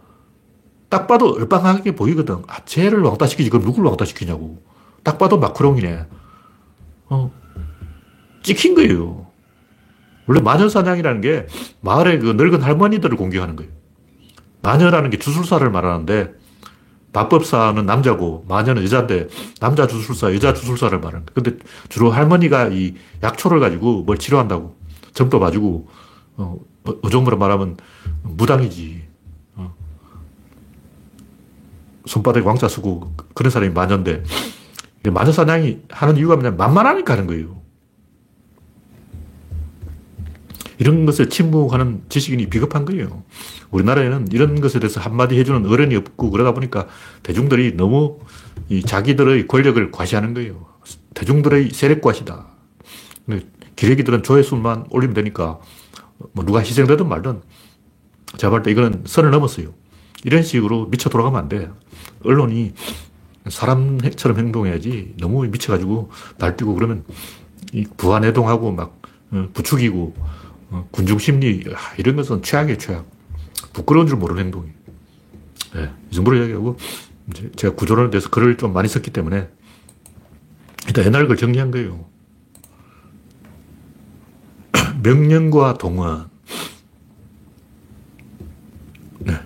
딱 0.88 1.06
봐도 1.06 1.32
얼빵하게 1.34 1.94
보이거든. 1.94 2.42
아, 2.48 2.58
쟤를 2.64 3.00
왕따 3.02 3.26
시키지. 3.26 3.50
그럼 3.50 3.64
누굴 3.64 3.86
왕따 3.86 4.04
시키냐고. 4.04 4.62
딱 5.02 5.18
봐도 5.18 5.38
마크롱이네. 5.38 6.06
어, 7.08 7.30
찍힌 8.42 8.74
거예요. 8.74 9.26
원래 10.26 10.40
마녀사냥이라는 10.40 11.20
게 11.20 11.46
마을의 11.80 12.20
그 12.20 12.32
늙은 12.36 12.62
할머니들을 12.62 13.16
공격하는 13.16 13.56
거예요. 13.56 13.70
마녀라는 14.62 15.10
게 15.10 15.18
주술사를 15.18 15.68
말하는데 15.70 16.34
마법사는 17.12 17.84
남자고 17.84 18.44
마녀는 18.48 18.82
여자인데 18.84 19.28
남자 19.60 19.86
주술사, 19.86 20.34
여자 20.34 20.54
주술사를 20.54 20.98
말하는 20.98 21.26
거예요. 21.26 21.34
근데 21.34 21.58
주로 21.88 22.10
할머니가 22.10 22.68
이 22.68 22.94
약초를 23.22 23.60
가지고 23.60 24.02
뭘 24.02 24.18
치료한다고. 24.18 24.76
점도 25.12 25.38
봐주고, 25.38 25.88
어, 26.36 26.58
어종으로 27.02 27.36
말하면 27.36 27.76
무당이지. 28.22 29.02
어. 29.56 29.74
손바닥에 32.06 32.46
왕자 32.46 32.66
쓰고 32.66 33.14
그런 33.34 33.50
사람이 33.50 33.74
마녀인데 33.74 34.22
마녀 35.10 35.32
사냥이 35.32 35.82
하는 35.90 36.16
이유가 36.16 36.36
뭐냐면 36.36 36.56
만만하니까 36.56 37.12
하는 37.12 37.26
거예요. 37.26 37.61
이런 40.78 41.06
것을 41.06 41.28
침묵하는 41.28 42.02
지식인이 42.08 42.46
비겁한 42.46 42.84
거예요. 42.84 43.22
우리나라에는 43.70 44.28
이런 44.32 44.60
것에 44.60 44.78
대해서 44.78 45.00
한마디 45.00 45.38
해주는 45.38 45.66
어른이 45.66 45.96
없고 45.96 46.30
그러다 46.30 46.52
보니까 46.52 46.86
대중들이 47.22 47.76
너무 47.76 48.18
이 48.68 48.82
자기들의 48.82 49.46
권력을 49.48 49.90
과시하는 49.90 50.34
거예요. 50.34 50.66
대중들의 51.14 51.70
세력과시다. 51.70 52.46
기레기들은 53.76 54.22
조회수만 54.22 54.86
올리면 54.90 55.14
되니까 55.14 55.60
뭐 56.32 56.44
누가 56.44 56.60
희생되든 56.60 57.08
말든 57.08 57.40
제가 58.36 58.50
볼 58.50 58.62
때 58.62 58.70
이거는 58.70 59.02
선을 59.06 59.30
넘었어요. 59.30 59.74
이런 60.24 60.42
식으로 60.42 60.86
미쳐 60.86 61.10
돌아가면 61.10 61.40
안 61.40 61.48
돼. 61.48 61.70
언론이 62.24 62.74
사람처럼 63.48 64.38
행동해야지 64.38 65.14
너무 65.18 65.44
미쳐가지고 65.46 66.10
날뛰고 66.38 66.74
그러면 66.74 67.04
이 67.72 67.84
부안해동하고 67.96 68.72
막 68.72 69.02
어, 69.32 69.48
부추기고 69.52 70.14
어, 70.16 70.30
어, 70.72 70.88
군중심리, 70.90 71.64
아, 71.74 71.94
이런 71.98 72.16
것은 72.16 72.42
최악의 72.42 72.78
최악. 72.78 73.06
부끄러운 73.74 74.06
줄 74.06 74.16
모르는 74.16 74.44
행동이에요. 74.44 74.74
네, 75.74 75.82
예, 75.82 75.90
이 76.10 76.14
정도로 76.14 76.38
이야기하고, 76.38 76.78
제가 77.56 77.74
구조론에 77.74 78.10
대해서 78.10 78.30
글을 78.30 78.56
좀 78.56 78.72
많이 78.72 78.88
썼기 78.88 79.10
때문에, 79.10 79.48
일단 80.86 81.04
옛날 81.04 81.28
걸 81.28 81.36
정리한 81.36 81.70
거예요. 81.70 82.06
명령과 85.02 85.74
동원. 85.74 86.30
네. 89.20 89.38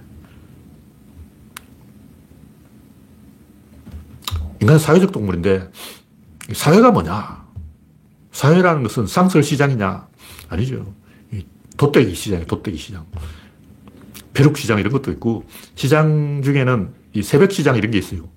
인간 4.61 4.79
사회적 4.79 5.11
동물인데, 5.11 5.71
사회가 6.55 6.93
뭐냐? 6.93 7.45
사회라는 8.31 8.85
것은 8.85 9.09
상설 9.09 9.43
시장이냐? 9.43 10.07
아니죠. 10.49 10.95
돗대기 11.77 12.15
시장이에요, 12.15 12.47
돗대기 12.47 12.77
시장. 12.77 13.07
벼룩 14.33 14.57
시장 14.57 14.79
이런 14.79 14.93
것도 14.93 15.11
있고, 15.13 15.45
시장 15.75 16.43
중에는 16.43 16.95
이 17.15 17.23
새벽 17.23 17.53
시장 17.53 17.77
이런 17.77 17.91
게 17.91 17.99
있어요. 17.99 18.29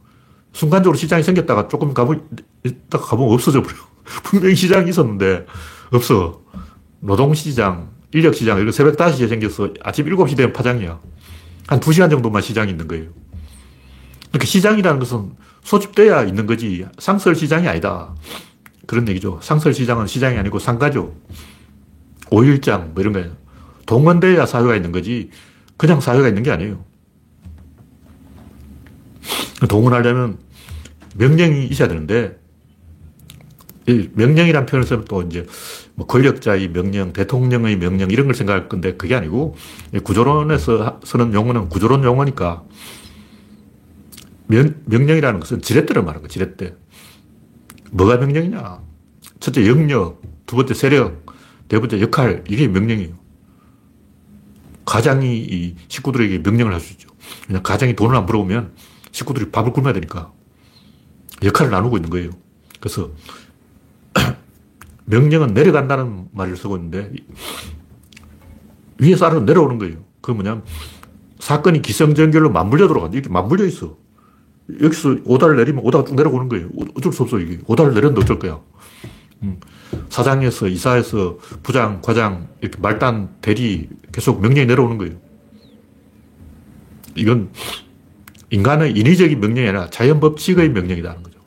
순간적으로 0.54 0.98
시장이 0.98 1.24
생겼다가 1.24 1.68
조금 1.68 1.94
가보, 1.94 2.16
있다가 2.64 3.06
가보면 3.06 3.34
없어져 3.34 3.62
버려. 3.62 3.76
분명히 4.24 4.56
시장이 4.56 4.90
있었는데, 4.90 5.46
없어. 5.92 6.42
노동시장, 7.02 7.92
인력시장, 8.14 8.60
이런 8.60 8.72
새벽 8.72 8.98
5시에 8.98 9.30
생겨서 9.30 9.74
아침 9.84 10.06
7시 10.06 10.36
되면 10.36 10.54
파장이야. 10.54 11.00
한 11.68 11.80
2시간 11.80 12.10
정도만 12.10 12.42
시장이 12.42 12.72
있는 12.72 12.88
거예요. 12.88 13.10
그러니까 14.30 14.46
시장이라는 14.46 15.00
것은 15.00 15.32
소집돼야 15.64 16.24
있는 16.24 16.46
거지, 16.46 16.86
상설 16.98 17.36
시장이 17.36 17.68
아니다. 17.68 18.16
그런 18.86 19.08
얘기죠. 19.08 19.40
상설 19.42 19.74
시장은 19.74 20.08
시장이 20.08 20.38
아니고 20.38 20.58
상가죠. 20.60 21.14
오일장, 22.32 22.94
뭐 22.94 23.02
이런 23.02 23.14
거예요. 23.14 23.32
동원돼야 23.86 24.46
사회가 24.46 24.76
있는 24.76 24.92
거지, 24.92 25.30
그냥 25.78 26.00
사회가 26.02 26.28
있는 26.28 26.44
게 26.44 26.52
아니에요. 26.52 26.84
동원하려면 29.68 30.38
명령이 31.16 31.68
있어야 31.68 31.88
되는데, 31.88 32.40
명령이란 34.14 34.66
표현을 34.66 34.88
쓰면 34.88 35.06
또 35.06 35.24
이제 35.24 35.48
뭐 35.96 36.06
권력자의 36.06 36.70
명령, 36.72 37.12
대통령의 37.12 37.78
명령 37.78 38.12
이런 38.12 38.28
걸 38.28 38.36
생각할 38.36 38.70
건데 38.70 38.96
그게 38.96 39.16
아니고 39.16 39.56
구조론에서 40.04 41.02
쓰는 41.04 41.34
용어는 41.34 41.70
구조론 41.70 42.04
용어니까 42.04 42.64
명, 44.48 44.76
명령이라는 44.86 45.40
것은 45.40 45.62
지렛대를 45.62 46.04
말하는 46.04 46.22
거야, 46.22 46.30
지렛대. 46.30 46.76
뭐가 47.92 48.18
명령이냐? 48.18 48.80
첫째 49.40 49.68
영역, 49.68 50.22
두 50.46 50.56
번째 50.56 50.74
세력, 50.74 51.29
네 51.70 51.80
번째 51.80 52.02
역할, 52.02 52.44
이게 52.50 52.68
명령이에요. 52.68 53.14
가장이 54.86 55.38
이 55.38 55.76
식구들에게 55.88 56.40
명령을 56.40 56.74
할 56.74 56.82
수 56.82 56.94
있죠. 56.94 57.10
그냥 57.46 57.62
가장이 57.62 57.96
돈을 57.96 58.16
안 58.16 58.26
벌어오면 58.26 58.74
식구들이 59.12 59.52
밥을 59.52 59.72
굶어야 59.72 59.94
되니까 59.94 60.32
역할을 61.44 61.72
나누고 61.72 61.98
있는 61.98 62.10
거예요. 62.10 62.32
그래서 62.80 63.12
명령은 65.06 65.54
내려간다는 65.54 66.28
말을 66.32 66.58
쓰고 66.58 66.76
있는데 66.78 67.12
위에서 68.98 69.28
아래로 69.28 69.42
내려오는 69.42 69.78
거예요. 69.78 70.04
그게 70.22 70.34
뭐냐면 70.34 70.64
사건이 71.40 71.82
기성전결로 71.84 72.50
맞물려 72.52 72.88
들어간다. 72.88 73.14
이렇게 73.16 73.30
맞물려 73.30 73.66
있어. 73.66 73.96
여기서 74.82 75.18
오다를 75.26 75.56
내리면 75.58 75.84
오다가 75.86 76.04
쭉 76.06 76.16
내려오는 76.16 76.50
거예요. 76.50 76.70
어쩔 76.98 77.14
수 77.14 77.24
없어, 77.24 77.40
이게. 77.40 77.60
오다를 77.68 77.94
내렸는데 77.94 78.22
어쩔 78.22 78.40
거야. 78.40 78.60
음. 79.44 79.60
사장에서, 80.10 80.68
이사에서, 80.68 81.38
부장, 81.64 82.02
과장, 82.02 82.48
이렇게 82.62 82.80
말단, 82.80 83.38
대리, 83.42 83.90
계속 84.12 84.42
명령이 84.42 84.68
내려오는 84.68 84.98
거예요. 84.98 85.16
이건 87.16 87.52
인간의 88.50 88.92
인위적인 88.98 89.40
명령이 89.40 89.68
아니라 89.68 89.90
자연 89.90 90.20
법칙의 90.20 90.70
명령이라는 90.70 91.24
거죠. 91.24 91.40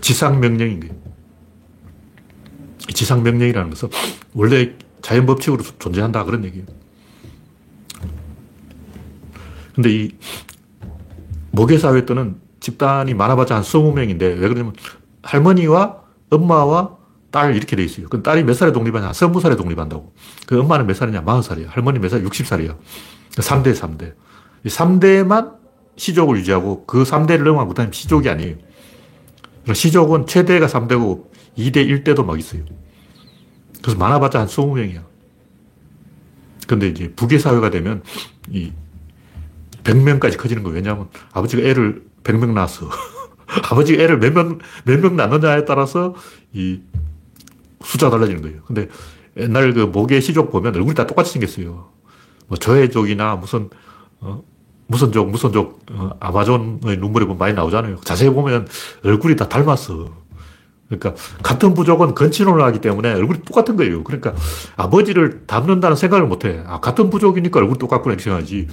지상 0.00 0.40
명령인 0.40 0.80
거예요. 0.80 0.94
지상 2.94 3.22
명령이라는 3.22 3.70
것은 3.70 3.88
원래 4.34 4.72
자연 5.02 5.26
법칙으로 5.26 5.62
존재한다 5.78 6.24
그런 6.24 6.44
얘기예요. 6.44 6.66
근데 9.74 9.90
이 9.92 10.10
모계사회 11.50 12.06
때는 12.06 12.36
집단이 12.60 13.14
많아봤자 13.14 13.56
한 13.56 13.62
20명인데 13.62 14.22
왜 14.22 14.36
그러냐면 14.36 14.72
할머니와 15.22 16.02
엄마와 16.30 16.96
딸 17.30 17.54
이렇게 17.56 17.76
돼 17.76 17.84
있어요. 17.84 18.06
그 18.08 18.22
딸이 18.22 18.44
몇 18.44 18.54
살에 18.54 18.72
독립하냐? 18.72 19.10
20살에 19.12 19.56
독립한다고. 19.56 20.12
그 20.46 20.60
엄마는 20.60 20.86
몇 20.86 20.94
살이냐? 20.94 21.24
40살이야. 21.24 21.66
할머니 21.68 21.98
몇 21.98 22.08
살? 22.08 22.22
60살이야. 22.22 22.76
3대, 23.32 23.74
3대. 23.74 24.14
3대만 24.66 25.54
시족을 25.96 26.38
유지하고 26.38 26.84
그 26.86 27.02
3대를 27.04 27.42
넘어가고 27.44 27.68
그다음 27.70 27.92
시족이 27.92 28.28
아니에요. 28.28 28.56
시족은 29.72 30.26
최대가 30.26 30.66
3대고 30.66 31.26
2대, 31.58 31.76
1대도 32.04 32.24
막 32.24 32.38
있어요. 32.38 32.62
그래서 33.82 33.98
많아봤자 33.98 34.40
한 34.40 34.46
20명이야. 34.46 35.02
근데 36.66 36.88
이제 36.88 37.12
부계 37.14 37.38
사회가 37.38 37.70
되면 37.70 38.02
이 38.50 38.72
100명까지 39.84 40.36
커지는 40.36 40.62
거예요. 40.62 40.76
왜냐하면 40.76 41.08
아버지가 41.32 41.62
애를 41.62 42.02
100명 42.24 42.52
낳았어. 42.52 42.90
아버지가 43.70 44.02
애를 44.02 44.18
몇 44.18 44.32
명, 44.32 44.58
몇 44.84 45.00
명 45.00 45.16
낳느냐에 45.16 45.64
따라서 45.64 46.14
이 46.52 46.80
숫자가 47.82 48.10
달라지는 48.10 48.42
거예요. 48.42 48.58
근데 48.66 48.88
옛날 49.36 49.72
그 49.72 49.80
모계 49.80 50.20
시족 50.20 50.50
보면 50.50 50.74
얼굴이 50.74 50.94
다 50.94 51.06
똑같이 51.06 51.32
생겼어요. 51.32 51.88
뭐 52.48 52.58
저해족이나 52.58 53.36
무슨, 53.36 53.68
어, 54.20 54.42
무슨 54.86 55.12
족, 55.12 55.30
무슨 55.30 55.52
족, 55.52 55.80
어, 55.92 56.10
아마존의 56.20 56.98
눈물이 56.98 57.26
많이 57.38 57.54
나오잖아요. 57.54 58.00
자세히 58.04 58.30
보면 58.30 58.68
얼굴이 59.04 59.36
다 59.36 59.48
닮았어. 59.48 60.26
그러니까 60.88 61.14
같은 61.42 61.74
부족은 61.74 62.14
건친혼을 62.14 62.62
하기 62.62 62.80
때문에 62.80 63.12
얼굴이 63.14 63.42
똑같은 63.44 63.76
거예요. 63.76 64.04
그러니까 64.04 64.34
아버지를 64.76 65.46
닮는다는 65.46 65.96
생각을 65.96 66.26
못 66.26 66.44
해. 66.44 66.62
아, 66.66 66.78
같은 66.80 67.10
부족이니까 67.10 67.58
얼굴 67.58 67.76
똑같구나 67.76 68.16
생각하지. 68.16 68.68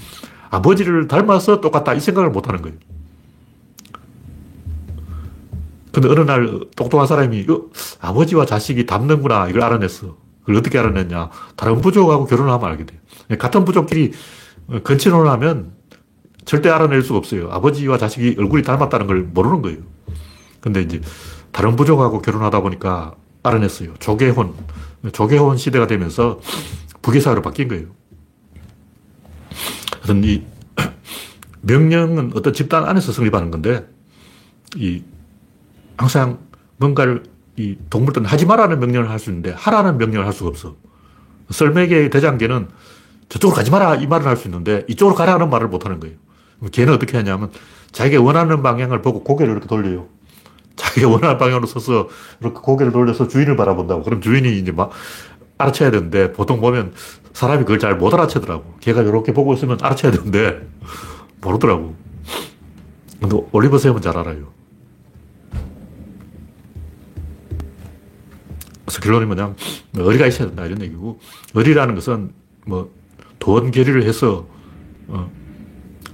아버지를 0.51 1.07
닮아서 1.07 1.59
똑같다 1.59 1.95
이 1.95 1.99
생각을 1.99 2.29
못 2.29 2.47
하는 2.47 2.61
거예요. 2.61 2.77
근데 5.93 6.09
어느 6.09 6.21
날 6.21 6.59
똑똑한 6.75 7.05
사람이 7.05 7.45
어, 7.49 7.69
아버지와 8.01 8.45
자식이 8.47 8.87
닮는구나 8.87 9.47
이걸 9.47 9.61
알아냈어. 9.63 10.17
그걸 10.41 10.55
어떻게 10.57 10.79
알아냈냐. 10.79 11.29
다른 11.55 11.81
부족하고 11.81 12.25
결혼을 12.25 12.51
하면 12.51 12.69
알게 12.71 12.85
돼요. 12.85 12.99
같은 13.37 13.63
부족끼리 13.63 14.11
건친혼을 14.83 15.29
하면 15.31 15.73
절대 16.45 16.69
알아낼 16.69 17.03
수가 17.03 17.19
없어요. 17.19 17.49
아버지와 17.51 17.97
자식이 17.97 18.35
얼굴이 18.39 18.63
닮았다는 18.63 19.05
걸 19.07 19.21
모르는 19.21 19.61
거예요. 19.61 19.77
근데 20.59 20.81
이제 20.81 20.99
다른 21.51 21.75
부족하고 21.75 22.21
결혼하다 22.21 22.61
보니까 22.61 23.15
알아냈어요. 23.43 23.93
조계혼. 23.99 24.53
조계혼 25.11 25.57
시대가 25.57 25.85
되면서 25.85 26.41
부계사회로 27.03 27.41
바뀐 27.43 27.67
거예요. 27.67 27.87
그래서 30.01 30.13
이 30.15 30.41
명령은 31.61 32.31
어떤 32.35 32.51
집단 32.51 32.85
안에서 32.85 33.11
성립하는 33.11 33.51
건데, 33.51 33.85
이 34.75 35.03
항상 35.97 36.39
뭔가를 36.77 37.23
이 37.55 37.77
동물들은 37.89 38.25
하지 38.25 38.45
말라는 38.45 38.79
명령을 38.79 39.09
할 39.09 39.19
수 39.19 39.29
있는데 39.29 39.51
하라는 39.51 39.97
명령을 39.97 40.25
할 40.25 40.33
수가 40.33 40.49
없어. 40.49 40.75
썰매계의 41.49 42.09
대장개는 42.09 42.67
저쪽으로 43.29 43.55
가지 43.55 43.69
마라 43.71 43.95
이 43.95 44.07
말을 44.07 44.25
할 44.27 44.37
수 44.37 44.47
있는데 44.47 44.85
이쪽으로 44.87 45.15
가라는 45.15 45.49
말을 45.49 45.67
못 45.67 45.85
하는 45.85 45.99
거예요. 45.99 46.15
걔는 46.71 46.93
어떻게 46.93 47.17
하냐면 47.17 47.51
자기가 47.91 48.21
원하는 48.23 48.63
방향을 48.63 49.01
보고 49.01 49.23
고개를 49.23 49.51
이렇게 49.51 49.67
돌려요. 49.67 50.07
자기가 50.75 51.07
원하는 51.09 51.37
방향으로 51.37 51.67
서서 51.67 52.07
이렇게 52.41 52.59
고개를 52.59 52.91
돌려서 52.91 53.27
주인을 53.27 53.55
바라본다고. 53.55 54.03
그럼 54.03 54.21
주인이 54.21 54.57
이제 54.57 54.71
막 54.71 54.91
알아채야 55.59 55.91
되는데 55.91 56.31
보통 56.31 56.59
보면 56.59 56.93
사람이 57.33 57.63
그걸 57.63 57.77
잘 57.79 57.97
못 57.97 58.13
알아채더라고. 58.13 58.75
걔가 58.79 59.01
이렇게 59.03 59.33
보고 59.33 59.53
있으면 59.53 59.77
알아채야 59.81 60.11
되는데 60.11 60.67
모르더라고. 61.41 61.95
근데 63.19 63.41
올리버 63.51 63.77
쌤은 63.77 64.01
잘 64.01 64.17
알아요. 64.17 64.51
결론이 69.03 69.25
뭐냐면 69.25 69.55
의리가 69.93 70.27
있어야 70.27 70.47
된다 70.47 70.65
이런 70.65 70.81
얘기고 70.81 71.19
의리라는 71.53 71.95
것은 71.95 72.31
뭐 72.65 73.03
돈 73.43 73.71
결의를 73.71 74.03
해서 74.03 74.47
어, 75.09 75.29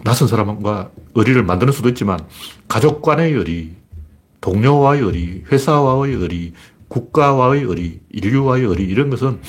낯선 0.03 0.27
사람과 0.27 0.89
의리를 1.13 1.43
만드는 1.43 1.71
수도 1.71 1.87
있지만 1.89 2.19
가족 2.67 3.03
간의 3.03 3.33
의리, 3.33 3.75
동료와의 4.41 5.03
의리, 5.03 5.43
회사와의 5.51 6.15
의리, 6.15 6.53
국가와의 6.87 7.61
의리, 7.61 7.99
인류와의 8.09 8.65
의리, 8.65 8.85
이런 8.85 9.11
것은 9.11 9.39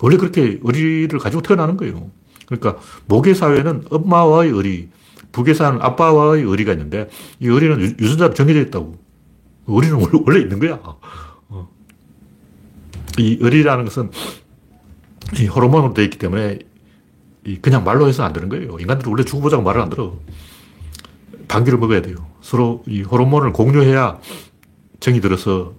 원래 0.00 0.16
그렇게 0.16 0.58
의리를 0.62 1.18
가지고 1.18 1.42
태어나는 1.42 1.76
거예요. 1.76 2.10
그러니까 2.46 2.80
모계 3.04 3.34
사회는 3.34 3.84
엄마와의 3.90 4.50
의리, 4.50 4.88
부계사는 5.32 5.82
아빠와의 5.82 6.42
의리가 6.42 6.72
있는데 6.72 7.10
이 7.38 7.48
의리는 7.48 7.96
유전자로 8.00 8.32
정해져 8.32 8.60
있다고. 8.60 8.96
의리는 9.66 9.98
원래 10.24 10.40
있는 10.40 10.58
거야. 10.58 10.80
어. 13.16 13.22
이 13.22 13.38
의리라는 13.40 13.84
것은 13.84 14.10
이 15.38 15.46
호르몬으로 15.46 15.94
되어 15.94 16.04
있기 16.04 16.18
때문에 16.18 16.58
그냥 17.62 17.84
말로 17.84 18.08
해서 18.08 18.24
안 18.24 18.32
되는 18.32 18.48
거예요. 18.48 18.76
인간들은 18.78 19.10
원래 19.10 19.24
죽어보자고 19.24 19.62
말을 19.62 19.80
안 19.80 19.90
들어. 19.90 20.18
방귀를 21.48 21.78
먹어야 21.78 22.02
돼요. 22.02 22.16
서로 22.40 22.82
이 22.86 23.02
호르몬을 23.02 23.52
공유해야 23.52 24.18
정이 25.00 25.20
들어서 25.20 25.74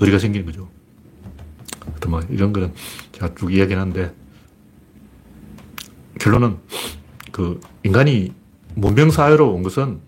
의리가 0.00 0.18
생기는 0.18 0.46
거죠. 0.46 0.68
뭐 2.08 2.20
이런 2.28 2.52
거는 2.52 2.72
제가 3.12 3.34
쭉 3.36 3.52
이야기는 3.52 3.80
하는데 3.80 4.12
결론은 6.18 6.58
그 7.30 7.60
인간이 7.84 8.32
문명사회로 8.74 9.52
온 9.52 9.62
것은 9.62 10.00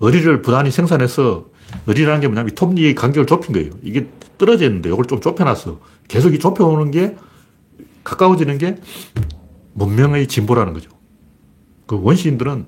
의리를 0.00 0.42
부단히 0.42 0.70
생산해서 0.70 1.46
을이라는 1.88 2.20
게 2.20 2.28
뭐냐면 2.28 2.54
톱니의 2.54 2.94
간격을 2.94 3.26
좁힌 3.26 3.52
거예요. 3.54 3.70
이게 3.82 4.08
떨어져 4.38 4.66
있는데 4.66 4.90
이걸 4.90 5.04
좀 5.04 5.20
좁혀놨어. 5.20 5.80
계속 6.12 6.34
이 6.34 6.38
좁혀오는 6.38 6.90
게 6.90 7.16
가까워지는 8.04 8.58
게 8.58 8.76
문명의 9.72 10.28
진보라는 10.28 10.74
거죠. 10.74 10.90
그 11.86 11.98
원시인들은 12.02 12.66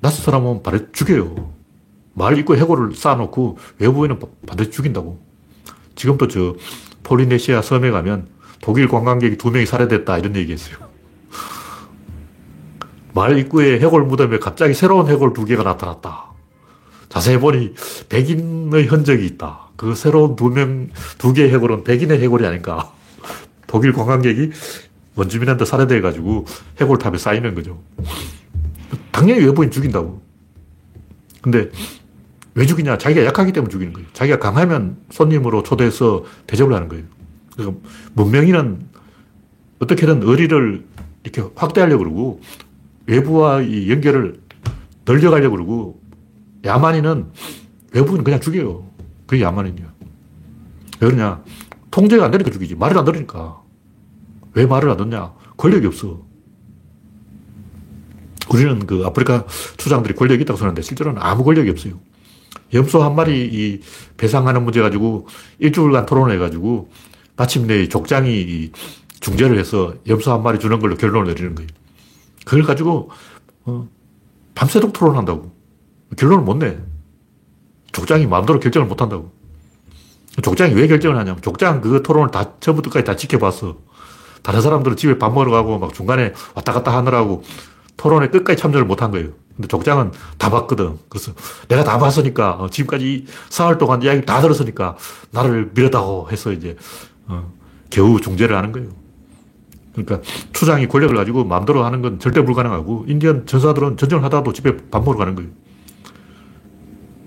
낯선 0.00 0.24
사람 0.24 0.46
오면 0.46 0.62
바로 0.62 0.92
죽여요. 0.92 1.52
말 2.12 2.38
입고 2.38 2.56
해골을 2.56 2.94
쌓아놓고 2.94 3.58
외부에는 3.80 4.20
반드시 4.46 4.70
죽인다고. 4.70 5.20
지금도 5.96 6.28
저 6.28 6.54
폴리네시아 7.02 7.62
섬에 7.62 7.90
가면 7.90 8.28
독일 8.60 8.86
관광객이 8.86 9.38
두 9.38 9.50
명이 9.50 9.66
살해됐다 9.66 10.18
이런 10.18 10.36
얘기 10.36 10.52
했어요. 10.52 10.76
말 13.12 13.36
입구에 13.36 13.80
해골 13.80 14.04
무덤에 14.04 14.38
갑자기 14.38 14.72
새로운 14.72 15.08
해골 15.08 15.32
두 15.32 15.44
개가 15.44 15.64
나타났다. 15.64 16.33
자세히 17.14 17.38
보니 17.38 17.74
백인의 18.08 18.86
흔적이 18.86 19.26
있다. 19.26 19.68
그 19.76 19.94
새로운 19.94 20.34
두 20.34 20.48
명, 20.48 20.88
두 21.16 21.32
개의 21.32 21.52
해골은 21.52 21.84
백인의 21.84 22.20
해골이 22.20 22.44
아닌가. 22.44 22.92
독일 23.68 23.92
관광객이 23.92 24.50
원주민한테 25.14 25.64
살해돼가지고 25.64 26.44
해골탑에 26.80 27.18
쌓이는 27.18 27.54
거죠. 27.54 27.80
당연히 29.12 29.44
외부인 29.44 29.70
죽인다고. 29.70 30.20
근데 31.40 31.70
왜 32.54 32.66
죽이냐? 32.66 32.98
자기가 32.98 33.24
약하기 33.26 33.52
때문에 33.52 33.70
죽이는 33.70 33.92
거예요. 33.92 34.08
자기가 34.12 34.40
강하면 34.40 34.96
손님으로 35.10 35.62
초대해서 35.62 36.24
대접을 36.48 36.74
하는 36.74 36.88
거예요. 36.88 37.04
그러니까 37.54 37.78
문명인은 38.14 38.88
어떻게든 39.78 40.24
의리를 40.24 40.84
이렇게 41.22 41.48
확대하려고 41.54 42.02
그러고 42.02 42.40
외부와의 43.06 43.88
연결을 43.88 44.40
늘려가려고 45.06 45.56
그러고 45.56 46.03
야만인은 46.64 47.30
외부인은 47.92 48.24
그냥 48.24 48.40
죽여요. 48.40 48.88
그게 49.26 49.42
야만인이야. 49.42 49.92
왜 51.00 51.08
그러냐? 51.08 51.42
통제가 51.90 52.24
안 52.24 52.30
되니까 52.30 52.50
죽이지. 52.50 52.74
말을 52.76 52.98
안 52.98 53.04
들으니까. 53.04 53.62
왜 54.54 54.66
말을 54.66 54.90
안 54.90 54.96
듣냐? 54.96 55.32
권력이 55.56 55.86
없어. 55.86 56.22
우리는 58.50 58.86
그 58.86 59.04
아프리카 59.04 59.46
추장들이 59.76 60.14
권력이 60.14 60.42
있다고 60.42 60.56
생각하는데 60.56 60.82
실제로는 60.82 61.20
아무 61.22 61.44
권력이 61.44 61.70
없어요. 61.70 61.98
염소 62.72 63.02
한 63.02 63.14
마리 63.14 63.46
이 63.46 63.80
배상하는 64.16 64.64
문제 64.64 64.80
가지고 64.80 65.26
일주일간 65.58 66.06
토론을 66.06 66.34
해가지고 66.34 66.90
마침내 67.36 67.88
족장이 67.88 68.70
중재를 69.20 69.58
해서 69.58 69.94
염소 70.06 70.32
한 70.32 70.42
마리 70.42 70.58
주는 70.58 70.78
걸로 70.80 70.96
결론을 70.96 71.28
내리는 71.28 71.54
거예요. 71.54 71.68
그걸 72.44 72.62
가지고 72.64 73.10
어, 73.64 73.88
밤새도록 74.54 74.92
토론한다고. 74.92 75.53
결론을 76.16 76.44
못 76.44 76.56
내. 76.56 76.78
족장이 77.92 78.26
마음대로 78.26 78.60
결정을 78.60 78.88
못 78.88 79.00
한다고. 79.00 79.32
족장이 80.42 80.74
왜 80.74 80.88
결정을 80.88 81.16
하냐면 81.16 81.40
족장 81.42 81.80
그 81.80 82.02
토론을 82.02 82.30
다 82.30 82.58
처음부터까지 82.58 83.04
다 83.04 83.16
지켜봤어. 83.16 83.76
다른 84.42 84.60
사람들은 84.60 84.96
집에 84.96 85.18
밥 85.18 85.30
먹으러 85.32 85.52
가고 85.52 85.78
막 85.78 85.94
중간에 85.94 86.32
왔다 86.54 86.72
갔다 86.72 86.94
하느라고 86.96 87.44
토론에 87.96 88.28
끝까지 88.28 88.60
참여를 88.60 88.84
못 88.84 89.00
한 89.02 89.10
거예요. 89.10 89.28
근데 89.54 89.68
족장은 89.68 90.10
다 90.36 90.50
봤거든. 90.50 90.98
그래서 91.08 91.32
내가 91.68 91.84
다 91.84 91.98
봤으니까 91.98 92.54
어, 92.54 92.68
지금까지 92.68 93.26
사흘 93.48 93.78
동안 93.78 94.02
이야기 94.02 94.26
다 94.26 94.40
들었으니까 94.40 94.96
나를 95.30 95.70
밀었다고 95.74 96.28
해서 96.32 96.50
이제 96.52 96.76
어, 97.28 97.52
겨우 97.90 98.20
중재를 98.20 98.56
하는 98.56 98.72
거예요. 98.72 98.88
그러니까 99.94 100.20
추장이 100.52 100.88
권력을 100.88 101.14
가지고 101.14 101.44
마음대로 101.44 101.84
하는 101.84 102.02
건 102.02 102.18
절대 102.18 102.44
불가능하고 102.44 103.04
인디언 103.06 103.46
전사들은 103.46 103.96
전쟁을 103.96 104.24
하다가도 104.24 104.52
집에 104.52 104.76
밥 104.90 105.04
먹으러 105.04 105.18
가는 105.18 105.36
거예요. 105.36 105.50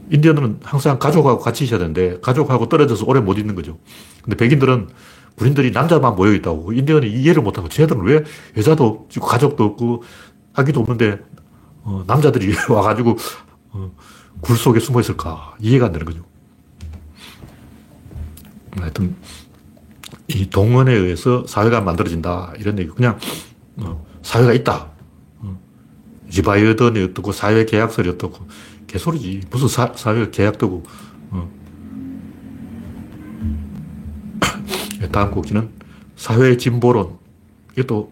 인디언은 0.09 0.59
항상 0.63 0.99
가족하고 0.99 1.39
같이 1.39 1.63
있어야 1.63 1.79
되는데 1.79 2.19
가족하고 2.21 2.69
떨어져서 2.69 3.05
오래 3.07 3.19
못 3.19 3.37
있는 3.37 3.55
거죠. 3.55 3.79
근데 4.23 4.37
백인들은 4.37 4.89
군인들이 5.35 5.71
남자만 5.71 6.15
모여 6.15 6.33
있다고 6.33 6.73
인디언이 6.73 7.07
이해를 7.09 7.43
못하고 7.43 7.69
쟤들은 7.69 8.03
왜 8.03 8.23
여자도 8.55 8.85
없고 8.85 9.25
가족도 9.25 9.63
없고 9.63 10.03
아기도 10.53 10.79
없는데 10.79 11.19
어, 11.83 12.03
남자들이 12.07 12.53
와가지고 12.69 13.17
어, 13.71 13.91
굴 14.41 14.57
속에 14.57 14.79
숨어 14.79 15.01
있을까 15.01 15.55
이해가 15.59 15.87
안 15.87 15.91
되는 15.91 16.05
거죠. 16.05 16.25
하여튼 18.79 19.15
이 20.27 20.49
동원에 20.49 20.93
의해서 20.93 21.45
사회가 21.47 21.81
만들어진다 21.81 22.53
이런 22.59 22.77
얘기 22.79 22.89
그냥 22.89 23.19
어, 23.77 24.05
사회가 24.23 24.53
있다. 24.53 24.89
어, 25.39 25.59
리바이어던이 26.33 27.03
어떻고 27.03 27.31
사회 27.31 27.65
계약설이 27.65 28.09
어떻고 28.09 28.47
개소리지. 28.87 29.41
무슨 29.49 29.67
사, 29.67 29.93
사회가 29.93 30.31
계약되고. 30.31 30.83
어. 31.31 31.51
다음 35.11 35.31
곡기는 35.31 35.69
사회 36.15 36.57
진보론. 36.57 37.17
이것도 37.73 38.11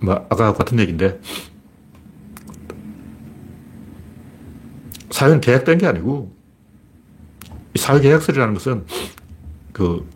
뭐 0.00 0.14
아까 0.14 0.52
같은 0.52 0.78
얘기인데 0.78 1.20
사회는 5.10 5.40
계약된 5.40 5.78
게 5.78 5.86
아니고 5.86 6.32
사회 7.76 8.00
계약설이라는 8.00 8.54
것은 8.54 8.86
그 9.72 10.08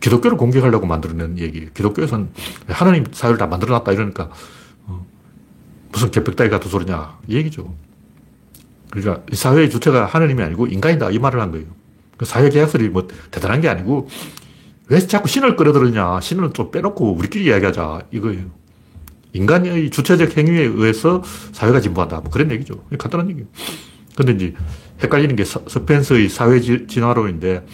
기독교를 0.00 0.36
공격하려고 0.36 0.86
만들어낸 0.86 1.38
얘기. 1.38 1.72
기독교에서는 1.72 2.30
하나님 2.66 3.04
사회를 3.10 3.38
다 3.38 3.46
만들어놨다 3.46 3.92
이러니까 3.92 4.30
어, 4.86 5.06
무슨 5.92 6.10
개벽다이 6.10 6.50
같은 6.50 6.70
소리냐 6.70 7.18
이 7.26 7.36
얘기죠. 7.36 7.74
그러니까 8.94 9.24
이 9.32 9.34
사회의 9.34 9.68
주체가 9.68 10.06
하나님이 10.06 10.42
아니고 10.42 10.68
인간이다 10.68 11.10
이 11.10 11.18
말을 11.18 11.40
한 11.40 11.50
거예요. 11.50 11.66
그 12.16 12.24
사회 12.24 12.48
계약설이 12.48 12.88
뭐 12.90 13.08
대단한 13.30 13.60
게 13.60 13.68
아니고 13.68 14.08
왜 14.88 15.00
자꾸 15.00 15.28
신을 15.28 15.56
끌어들이냐 15.56 16.20
신은 16.20 16.52
좀 16.52 16.70
빼놓고 16.70 17.14
우리끼리 17.14 17.46
이야기하자 17.46 18.02
이거예요. 18.12 18.44
인간의 19.32 19.90
주체적 19.90 20.36
행위에 20.36 20.62
의해서 20.62 21.22
사회가 21.52 21.80
진보한다. 21.80 22.20
뭐 22.20 22.30
그런 22.30 22.50
얘기죠. 22.52 22.84
간단한 22.96 23.30
얘기예요. 23.30 23.48
근데 24.16 24.32
이제 24.32 24.54
헷갈리는 25.02 25.34
게 25.34 25.44
스펜서의 25.44 26.28
사회 26.28 26.60
진화론인데 26.60 27.66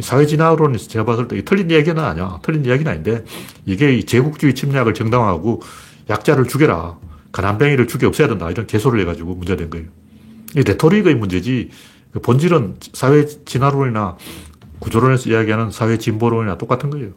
사회 0.00 0.24
진화론이 0.24 0.78
제가 0.78 1.04
봤을 1.04 1.28
때 1.28 1.44
틀린 1.44 1.70
이야기는 1.70 2.02
아니야. 2.02 2.38
틀린 2.42 2.64
이야기는 2.64 2.90
아닌데 2.90 3.22
이게 3.66 4.02
제국주의 4.02 4.54
침략을 4.54 4.94
정당화하고 4.94 5.60
약자를 6.08 6.46
죽여라. 6.46 6.96
가난뱅이를 7.32 7.86
죽여 7.86 8.08
없애야 8.08 8.28
된다. 8.28 8.50
이런 8.50 8.66
개소를 8.66 9.00
해가지고 9.00 9.34
문제된 9.34 9.68
거예요. 9.68 9.86
이 10.54 10.62
레토릭의 10.62 11.16
문제지 11.16 11.70
그 12.12 12.20
본질은 12.20 12.76
사회 12.92 13.26
진화론이나 13.26 14.16
구조론에서 14.78 15.30
이야기하는 15.30 15.70
사회 15.70 15.98
진보론이나 15.98 16.58
똑같은 16.58 16.90
거예요. 16.90 17.10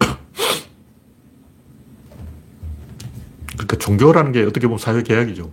그러니까 3.52 3.76
종교라는 3.76 4.32
게 4.32 4.42
어떻게 4.42 4.66
보면 4.66 4.78
사회 4.78 5.02
계약이죠. 5.02 5.52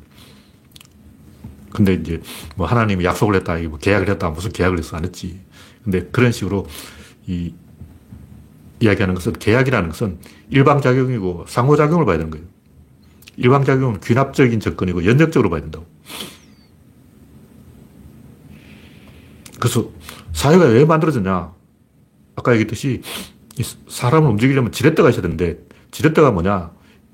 근데 1.72 1.93
이제 1.93 2.22
뭐 2.56 2.65
하나님이 2.65 3.06
약속을 3.06 3.36
했다, 3.36 3.58
뭐 3.69 3.78
계약을 3.78 4.10
했다, 4.10 4.30
무슨 4.30 4.52
계약을 4.52 4.78
했어, 4.78 4.98
안 4.98 5.04
했지. 5.04 5.39
근데 5.84 6.08
그런 6.12 6.32
식으로 6.32 6.65
이 7.28 7.54
이야기하는 8.80 9.15
것은 9.15 9.34
계약이라는 9.34 9.89
것은 9.89 10.19
일방작용이고 10.50 11.45
상호작용을 11.48 12.06
봐야 12.06 12.17
되는 12.17 12.32
거예요. 12.32 12.45
일방작용은 13.39 14.02
귀납적인 14.02 14.60
접근이고 14.60 15.06
연역적으로 15.06 15.49
봐야 15.49 15.62
된다고. 15.62 15.86
그래서 19.60 19.89
사회가 20.34 20.65
왜 20.65 20.86
만들어졌냐? 20.86 21.54
아까 22.36 22.54
얘기했듯이 22.54 23.02
사람을 23.88 24.30
움직이려면 24.30 24.71
지렛대가 24.71 25.10
있어야 25.10 25.21
되는데 25.21 25.60
지렛대가 25.91 26.32
뭐냐? 26.32 26.71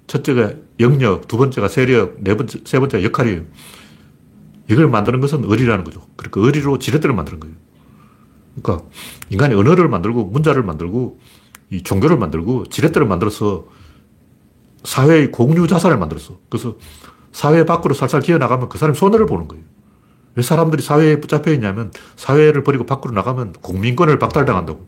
첫째가 0.07 0.53
영역, 0.79 1.27
두 1.27 1.37
번째가 1.37 1.67
세력, 1.67 2.17
네 2.19 2.35
번째, 2.35 2.59
세 2.65 2.79
번째가 2.79 3.03
역할이에요. 3.03 3.41
이걸 4.69 4.89
만드는 4.89 5.19
것은 5.19 5.43
의리라는 5.45 5.83
거죠. 5.83 6.05
그러니까 6.15 6.41
의리로 6.41 6.79
지렛대를 6.79 7.15
만드는 7.15 7.39
거예요. 7.39 7.55
그러니까 8.61 8.87
인간이 9.29 9.55
언어를 9.55 9.89
만들고 9.89 10.25
문자를 10.25 10.63
만들고 10.63 11.19
이 11.71 11.83
종교를 11.83 12.17
만들고 12.17 12.67
지렛대를 12.67 13.07
만들어서 13.07 13.67
사회의 14.85 15.31
공유 15.31 15.67
자산을 15.67 15.97
만들었어. 15.97 16.39
그래서 16.49 16.75
사회 17.31 17.65
밖으로 17.65 17.93
살살 17.93 18.21
기어 18.21 18.37
나가면 18.37 18.69
그 18.69 18.77
사람이 18.77 18.97
손해를 18.97 19.25
보는 19.25 19.47
거예요. 19.47 19.63
왜 20.35 20.43
사람들이 20.43 20.81
사회에 20.81 21.19
붙잡혀 21.19 21.51
있냐면 21.53 21.91
사회를 22.15 22.63
버리고 22.63 22.85
밖으로 22.85 23.13
나가면 23.13 23.53
국민권을 23.61 24.19
박탈당한다고. 24.19 24.87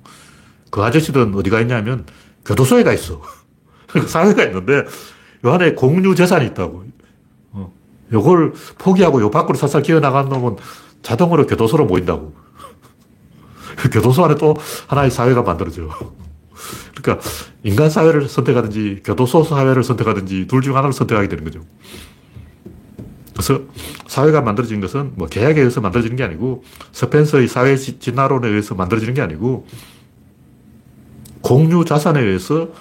그 0.70 0.84
아저씨들은 0.84 1.34
어디가 1.36 1.62
있냐면 1.62 2.06
교도소에 2.46 2.84
가 2.84 2.94
있어. 2.94 3.22
사회가 4.08 4.44
있는데 4.46 4.86
요 5.46 5.52
안에 5.52 5.74
공유 5.74 6.16
재산이 6.16 6.46
있다고. 6.48 6.86
어. 7.52 7.74
요걸 8.12 8.54
포기하고 8.78 9.22
요 9.22 9.32
밖으로 9.32 9.58
살살 9.58 9.82
기어 9.82 10.00
나가는 10.00 10.30
놈은 10.30 10.58
자동으로 11.02 11.48
교도소로 11.48 11.86
모인다고. 11.86 12.34
교도소 13.92 14.26
안에 14.26 14.36
또 14.36 14.56
하나의 14.88 15.12
사회가 15.12 15.44
만들어져. 15.44 15.90
그러니까 16.96 17.28
인간 17.64 17.90
사회를 17.90 18.28
선택하든지 18.28 19.02
교도소 19.04 19.44
사회를 19.44 19.84
선택하든지 19.84 20.48
둘 20.48 20.62
중 20.62 20.76
하나를 20.76 20.94
선택하게 20.94 21.28
되는 21.30 21.44
거죠. 21.44 21.62
그래서 23.34 23.62
사회가 24.08 24.42
만들어진 24.42 24.82
것은 24.82 25.14
뭐 25.16 25.28
계약에 25.28 25.60
의해서 25.60 25.80
만들어지는 25.80 26.18
게 26.18 26.24
아니고 26.24 26.64
스펜서의 26.92 27.48
사회 27.48 27.76
진화론에 27.76 28.48
의해서 28.48 28.74
만들어지는 28.74 29.14
게 29.14 29.22
아니고 29.22 29.68
공유 31.42 31.86
자산에 31.86 32.20
의해서 32.20 32.72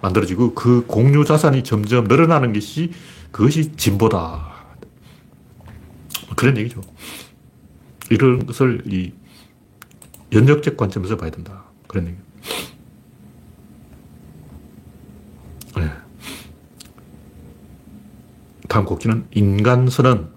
만들어지고 0.00 0.54
그 0.54 0.84
공유 0.86 1.24
자산이 1.24 1.64
점점 1.64 2.04
늘어나는 2.04 2.52
것이 2.52 2.92
그것이 3.32 3.74
진보다. 3.76 4.54
그런 6.36 6.56
얘기죠. 6.58 6.80
이런 8.10 8.46
것을 8.46 8.82
이 8.86 9.12
연역적 10.32 10.76
관점에서 10.76 11.16
봐야 11.16 11.30
된다. 11.30 11.64
그런 11.86 12.06
얘기. 12.06 12.16
네. 12.16 12.33
다음 18.74 18.84
곡기는 18.86 19.28
인간선은 19.30 20.30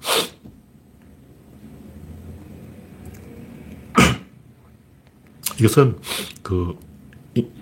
이것은 5.59 5.97
그 6.43 6.77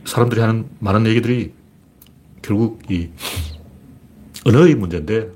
사람들이 0.03 0.41
하는 0.41 0.69
많은 0.79 1.07
얘기들이 1.07 1.53
결국 2.41 2.91
이 2.91 3.09
언어의 4.45 4.75
문제인데 4.75 5.31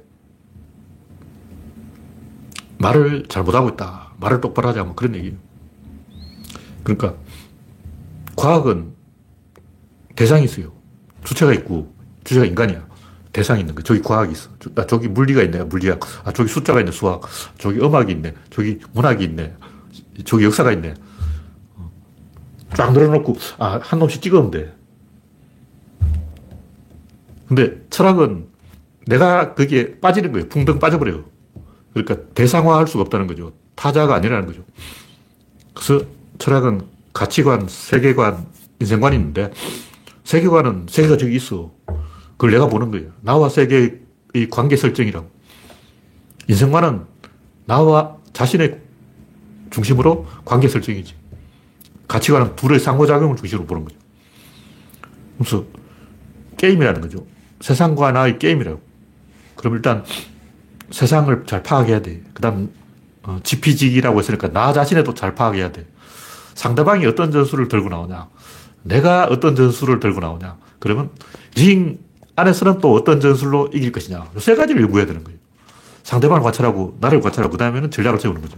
말을 2.77 3.23
잘 3.29 3.43
못하고 3.43 3.69
있다. 3.69 4.15
말을 4.19 4.41
똑바로 4.41 4.67
하자. 4.67 4.83
뭐 4.83 4.93
그런 4.93 5.15
얘기예요. 5.15 5.37
그러니까 6.83 7.15
과학은 8.35 8.93
대상이 10.17 10.43
있어요. 10.43 10.73
주체가 11.23 11.53
있고 11.53 11.95
주체가 12.25 12.45
인간이야. 12.45 12.88
대상이 13.31 13.61
있는 13.61 13.75
거. 13.75 13.81
저기 13.83 14.01
과학이 14.01 14.31
있어. 14.31 14.49
아, 14.75 14.85
저기 14.87 15.07
물리가 15.07 15.43
있네. 15.43 15.63
물리학. 15.63 15.99
아, 16.25 16.31
저기 16.31 16.49
숫자가 16.49 16.79
있네. 16.79 16.91
수학. 16.91 17.21
저기 17.57 17.79
음악이 17.79 18.11
있네. 18.11 18.33
저기 18.49 18.79
문학이 18.93 19.23
있네. 19.23 19.55
저기 20.25 20.45
역사가 20.45 20.71
있네. 20.73 20.95
쫙 22.75 22.91
늘어놓고, 22.91 23.35
아, 23.57 23.79
한 23.81 23.99
놈씩 23.99 24.21
찍으면 24.21 24.51
돼. 24.51 24.75
근데 27.47 27.81
철학은 27.89 28.47
내가 29.07 29.55
거기에 29.55 29.99
빠지는 29.99 30.31
거예요. 30.31 30.47
붕덩 30.49 30.77
빠져버려요. 30.77 31.25
그러니까 31.93 32.17
대상화할 32.35 32.87
수가 32.87 33.01
없다는 33.01 33.25
거죠. 33.25 33.53
타자가 33.75 34.15
아니라는 34.15 34.45
거죠. 34.45 34.63
그래서 35.73 36.05
철학은 36.37 36.81
가치관, 37.13 37.67
세계관, 37.67 38.45
인생관이 38.79 39.15
있는데 39.15 39.51
세계관은 40.23 40.85
세계가 40.87 41.17
저기 41.17 41.35
있어. 41.37 41.71
그걸 42.39 42.51
내가 42.51 42.69
보는 42.69 42.89
거예요. 42.89 43.11
나와 43.19 43.49
세계의 43.49 43.99
관계 44.49 44.77
설정이라고. 44.77 45.29
인생관은 46.47 47.01
나와 47.65 48.15
자신의 48.31 48.79
중심으로 49.71 50.25
관계 50.45 50.69
설정이지. 50.69 51.15
가치관은 52.07 52.55
둘의 52.55 52.79
상호작용을 52.79 53.35
중심으로 53.35 53.67
보는 53.67 53.83
거죠. 53.83 53.97
그래서 55.37 55.65
게임이라는 56.55 57.01
거죠. 57.01 57.25
세상과 57.59 58.13
나의 58.13 58.39
게임이라고. 58.39 58.81
그럼 59.55 59.75
일단 59.75 60.05
세상을 60.91 61.43
잘 61.45 61.61
파악해야 61.61 62.01
돼. 62.01 62.23
그 62.33 62.41
다음, 62.41 62.71
어, 63.23 63.41
지피지기라고 63.43 64.17
했으니까 64.17 64.47
나 64.53 64.71
자신에도 64.71 65.13
잘 65.13 65.35
파악해야 65.35 65.73
돼. 65.73 65.85
상대방이 66.55 67.05
어떤 67.05 67.33
전술을 67.33 67.67
들고 67.67 67.89
나오냐. 67.89 68.29
내가 68.83 69.25
어떤 69.25 69.57
전술을 69.57 69.99
들고 69.99 70.21
나오냐. 70.21 70.57
그러면 70.79 71.09
링 71.57 71.99
안에서는 72.39 72.79
또 72.79 72.93
어떤 72.93 73.19
전술로 73.19 73.69
이길 73.73 73.91
것이냐. 73.91 74.31
세 74.37 74.55
가지를 74.55 74.81
연구해야 74.83 75.05
되는 75.05 75.23
거예요. 75.23 75.39
상대방을 76.03 76.41
관찰하고 76.41 76.97
나를 76.99 77.21
관찰하고 77.21 77.51
그 77.51 77.57
다음에는 77.57 77.91
전략을 77.91 78.19
세우는 78.19 78.41
거죠. 78.41 78.57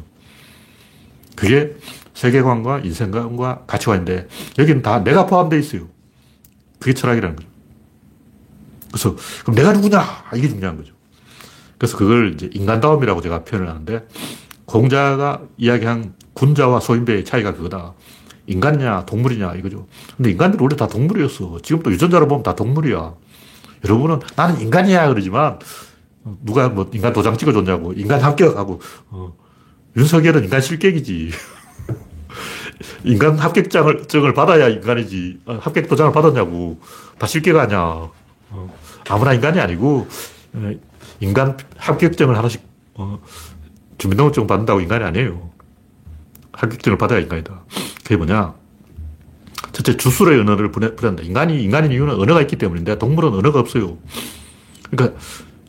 그게 1.36 1.76
세계관과 2.13 2.80
인생관과 2.80 3.63
가치관인데 3.67 4.28
여기는 4.60 4.82
다 4.82 5.04
내가 5.04 5.26
포함되어 5.26 5.60
있어요. 5.60 5.88
그게 6.80 6.94
철학이라는 6.94 7.36
거죠. 7.36 7.48
그래서 8.91 9.15
그럼 9.44 9.56
내가 9.56 9.74
누구냐 9.74 10.04
이게 10.36 10.48
중요한 10.50 10.78
거죠. 10.78 10.94
그래서 11.78 11.98
그걸 11.98 12.34
이제 12.34 12.50
인간다움이라고 12.54 13.22
제가 13.22 13.44
표현을 13.44 13.70
하는데 13.70 14.08
공자가 14.65 15.41
이야기한 15.58 16.13
군자와 16.34 16.80
소인배의 16.80 17.26
차이가 17.26 17.54
그거다. 17.54 17.94
인간이냐 18.48 19.06
동물이냐 19.06 19.56
이거죠. 19.56 19.88
근데 20.17 20.32
인간들이 20.32 20.62
원래 20.62 20.76
다 20.76 20.88
동물이었어. 20.88 21.60
지금 21.63 21.82
또 21.84 21.91
유전자로 21.91 22.28
보면 22.28 22.44
다 22.44 22.56
동물이야. 22.56 23.13
여러분은 23.84 24.20
나는 24.36 24.62
인간이야 24.62 25.10
그러지만 25.10 25.60
누가 26.41 26.70
뭐 26.70 26.89
인간 26.94 27.13
도장 27.13 27.38
찍어줬냐고 27.38 27.94
인간 27.94 28.22
합격하고 28.22 28.80
어, 29.10 29.34
윤석열은 29.98 30.44
인간 30.46 30.62
실격이지. 30.62 31.32
인간 33.04 33.38
합격장을 33.38 34.08
증을 34.08 34.34
받아야 34.34 34.70
인간이지. 34.70 35.41
어, 35.46 35.60
합격 35.62 35.88
도장을 35.88 36.12
받았냐고. 36.12 36.80
다 37.17 37.28
실격 37.28 37.58
아니야. 37.58 37.80
어, 37.80 38.78
아무나 39.10 39.34
인간이 39.34 39.60
아니고 39.60 40.08
어, 40.54 40.72
인간 41.20 41.58
합격증을 41.78 42.38
하나씩 42.38 42.62
어, 42.96 43.20
주민등록증 43.98 44.48
받는다고 44.48 44.82
인간이 44.82 45.04
아니에요. 45.04 45.52
합격증을 46.54 46.98
받아야 46.98 47.20
인간이다. 47.20 47.63
그게 48.04 48.17
뭐냐? 48.17 48.54
첫째, 49.71 49.97
주술의 49.97 50.39
언어를 50.41 50.71
부린다. 50.71 51.23
인간이 51.23 51.62
인간인 51.63 51.91
이유는 51.91 52.15
언어가 52.15 52.41
있기 52.41 52.57
때문인데 52.57 52.97
동물은 52.97 53.34
언어가 53.34 53.60
없어요. 53.60 53.97
그러니까 54.89 55.19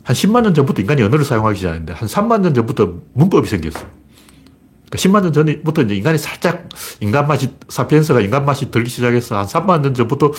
한 0.03 0.15
10만 0.15 0.41
년 0.43 0.53
전부터 0.53 0.81
인간이 0.81 1.01
언어를 1.01 1.23
사용하기 1.23 1.57
시작했는데 1.57 1.93
한 1.93 2.07
3만 2.07 2.41
년 2.41 2.53
전부터 2.53 2.93
문법이 3.13 3.47
생겼어. 3.47 3.79
그러니까 4.89 4.97
10만 4.97 5.23
년 5.23 5.33
전부터 5.33 5.83
이제 5.83 5.95
인간이 5.95 6.17
살짝 6.17 6.69
인간 6.99 7.27
맛이, 7.27 7.49
사피엔스가 7.69 8.19
인간 8.21 8.45
맛이 8.45 8.69
들기 8.69 8.89
시작해서 8.89 9.37
한 9.37 9.45
3만 9.45 9.81
년 9.81 9.93
전부터 9.93 10.31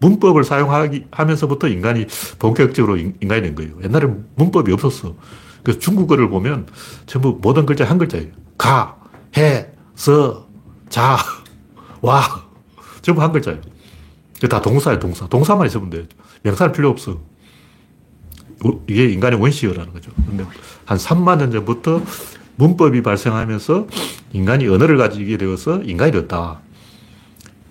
문법을 0.00 0.44
사용하기 0.44 1.06
하면서부터 1.10 1.68
인간이 1.68 2.06
본격적으로 2.38 2.96
인간이 2.96 3.42
된 3.42 3.54
거예요. 3.54 3.72
옛날에 3.84 4.08
문법이 4.36 4.72
없었어. 4.72 5.14
그래서 5.62 5.78
중국어를 5.78 6.30
보면 6.30 6.66
전부 7.06 7.38
모든 7.40 7.66
글자 7.66 7.84
한 7.84 7.98
글자예요. 7.98 8.28
가, 8.56 8.96
해, 9.36 9.68
서, 9.94 10.48
자, 10.88 11.18
와. 12.00 12.49
전부 13.02 13.22
한 13.22 13.32
글자예요. 13.32 13.60
다 14.48 14.60
동사예요, 14.60 14.98
동사. 14.98 15.26
동사만 15.26 15.66
있으면 15.66 15.90
돼. 15.90 16.06
명사는 16.42 16.72
필요 16.72 16.88
없어. 16.88 17.20
이게 18.88 19.06
인간의 19.06 19.40
원시어라는 19.40 19.92
거죠. 19.92 20.10
근데 20.26 20.44
한 20.84 20.98
3만 20.98 21.38
년 21.38 21.50
전부터 21.50 22.02
문법이 22.56 23.02
발생하면서 23.02 23.86
인간이 24.32 24.68
언어를 24.68 24.96
가지게 24.98 25.36
되어서 25.38 25.82
인간이 25.82 26.12
되었다. 26.12 26.60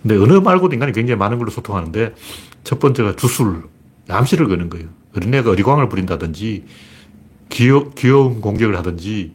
근데 0.02 0.16
언어 0.18 0.42
말고도 0.42 0.74
인간이 0.74 0.92
굉장히 0.94 1.18
많은 1.18 1.38
걸로 1.38 1.52
소통하는데 1.52 2.16
첫 2.64 2.80
번째가 2.80 3.16
주술, 3.16 3.64
암시를 4.08 4.48
거는 4.48 4.70
거예요. 4.70 4.88
어린애가 5.16 5.52
어리광을 5.52 5.90
부린다든지 5.90 6.66
귀여, 7.50 7.90
귀여운 7.92 8.42
공격을 8.42 8.78
하든지 8.78 9.34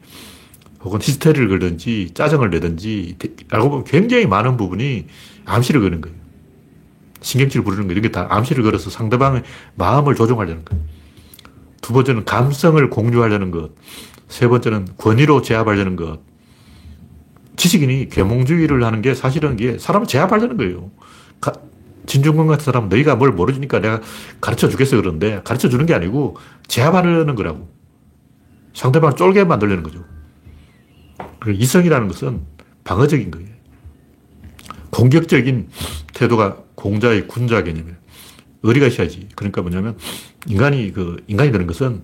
혹은 0.81 0.99
히스테리를 1.01 1.47
걸든지 1.49 2.11
짜증을 2.13 2.49
내든지 2.49 3.17
알고 3.49 3.69
보면 3.69 3.83
굉장히 3.85 4.25
많은 4.25 4.57
부분이 4.57 5.05
암시를 5.45 5.81
거는 5.81 6.01
거예요. 6.01 6.17
신경질을 7.21 7.63
부르는 7.63 7.87
거예요. 7.87 7.97
이게 7.97 8.11
다 8.11 8.27
암시를 8.29 8.63
걸어서 8.63 8.89
상대방의 8.89 9.43
마음을 9.75 10.15
조종하려는 10.15 10.65
거예요. 10.65 10.83
두 11.81 11.93
번째는 11.93 12.25
감성을 12.25 12.89
공유하려는 12.89 13.51
것. 13.51 13.71
세 14.27 14.47
번째는 14.47 14.87
권위로 14.97 15.41
제압하려는 15.41 15.95
것. 15.95 16.19
지식인이 17.55 18.09
계몽주의를 18.09 18.83
하는 18.83 19.01
게 19.01 19.13
사실은 19.13 19.53
이게 19.59 19.77
사람을 19.77 20.07
제압하려는 20.07 20.57
거예요. 20.57 20.91
가, 21.39 21.53
진중권 22.05 22.47
같은 22.47 22.63
사람은 22.63 22.89
너희가 22.89 23.15
뭘 23.15 23.31
모르니까 23.31 23.79
내가 23.79 24.01
가르쳐 24.41 24.67
주겠어 24.69 24.97
그러는데 24.97 25.41
가르쳐 25.43 25.69
주는 25.69 25.85
게 25.85 25.93
아니고 25.93 26.37
제압하려는 26.67 27.35
거라고. 27.35 27.73
상대방을 28.73 29.15
쫄게 29.15 29.45
만들려는 29.45 29.83
거죠. 29.83 30.03
이성이라는 31.47 32.07
것은 32.07 32.41
방어적인 32.83 33.31
거예요. 33.31 33.54
공격적인 34.95 35.69
태도가 36.13 36.57
공자의 36.75 37.27
군자 37.27 37.63
개념이에요. 37.63 37.95
의리가 38.63 38.87
있어야지. 38.87 39.27
그러니까 39.35 39.61
뭐냐면 39.61 39.97
인간이 40.47 40.91
그 40.91 41.17
인간이 41.27 41.51
되는 41.51 41.67
것은 41.67 42.03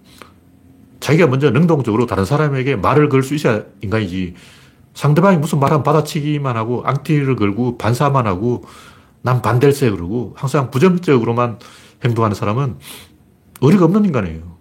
자기가 1.00 1.28
먼저 1.28 1.50
능동적으로 1.50 2.06
다른 2.06 2.26
사람에게 2.26 2.76
말을 2.76 3.10
걸 3.10 3.24
수 3.24 3.34
있어야 3.34 3.64
인간이지. 3.82 4.36
상대방이 4.94 5.38
무슨 5.38 5.60
말하면 5.60 5.84
받아치기만 5.84 6.58
하고 6.58 6.84
앙티를 6.86 7.38
걸고 7.38 7.78
반사만 7.78 8.28
하고 8.28 8.66
난 9.22 9.42
반댈세 9.42 9.90
그러고 9.92 10.34
항상 10.36 10.70
부정적으로만 10.70 11.60
행동하는 12.04 12.36
사람은 12.36 12.76
의리가 13.62 13.86
없는 13.86 14.06
인간이에요. 14.06 14.58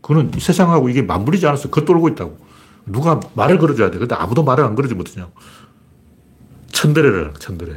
그는 0.00 0.30
세상하고 0.36 0.88
이게 0.88 1.02
맞물리지 1.02 1.46
않아서 1.46 1.68
겉돌고 1.70 2.08
있다고. 2.10 2.38
누가 2.86 3.20
말을 3.34 3.58
걸어줘야 3.58 3.90
돼. 3.90 3.98
근데 3.98 4.14
아무도 4.14 4.42
말을 4.42 4.64
안 4.64 4.74
걸어주지 4.74 4.94
못하냐. 4.94 5.28
천대래라, 6.74 7.32
천대래. 7.38 7.72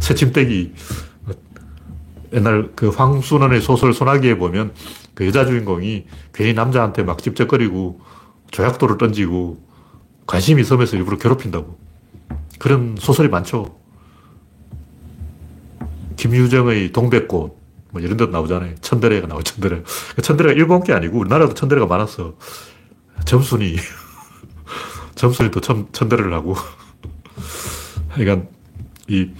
새침대기. 0.00 0.74
옛날 2.34 2.70
그 2.76 2.90
황순원의 2.90 3.62
소설 3.62 3.94
소나기에 3.94 4.36
보면 4.36 4.74
그 5.14 5.26
여자 5.26 5.46
주인공이 5.46 6.06
괜히 6.32 6.52
남자한테 6.52 7.02
막 7.02 7.22
찝쩍거리고 7.22 8.00
조약돌을 8.50 8.98
던지고 8.98 9.64
관심이 10.26 10.60
있으면서 10.60 10.96
일부러 10.96 11.16
괴롭힌다고. 11.16 11.78
그런 12.58 12.96
소설이 12.98 13.28
많죠. 13.28 13.78
김유정의 16.16 16.92
동백꽃, 16.92 17.58
뭐 17.90 18.00
이런 18.02 18.16
데 18.16 18.26
나오잖아요. 18.26 18.74
천대래가 18.80 19.26
나오죠, 19.26 19.54
천대래. 19.54 19.82
천대래가 20.22 20.54
일본 20.54 20.82
게 20.82 20.92
아니고 20.92 21.18
우리나라도 21.18 21.54
천대래가 21.54 21.86
많았어. 21.86 22.36
점순이. 23.24 23.76
점순이 25.14 25.50
또 25.50 25.60
천, 25.60 25.88
천대래를 25.92 26.34
하고. 26.34 26.54
그러니까, 28.14 28.48
이, 29.08 29.30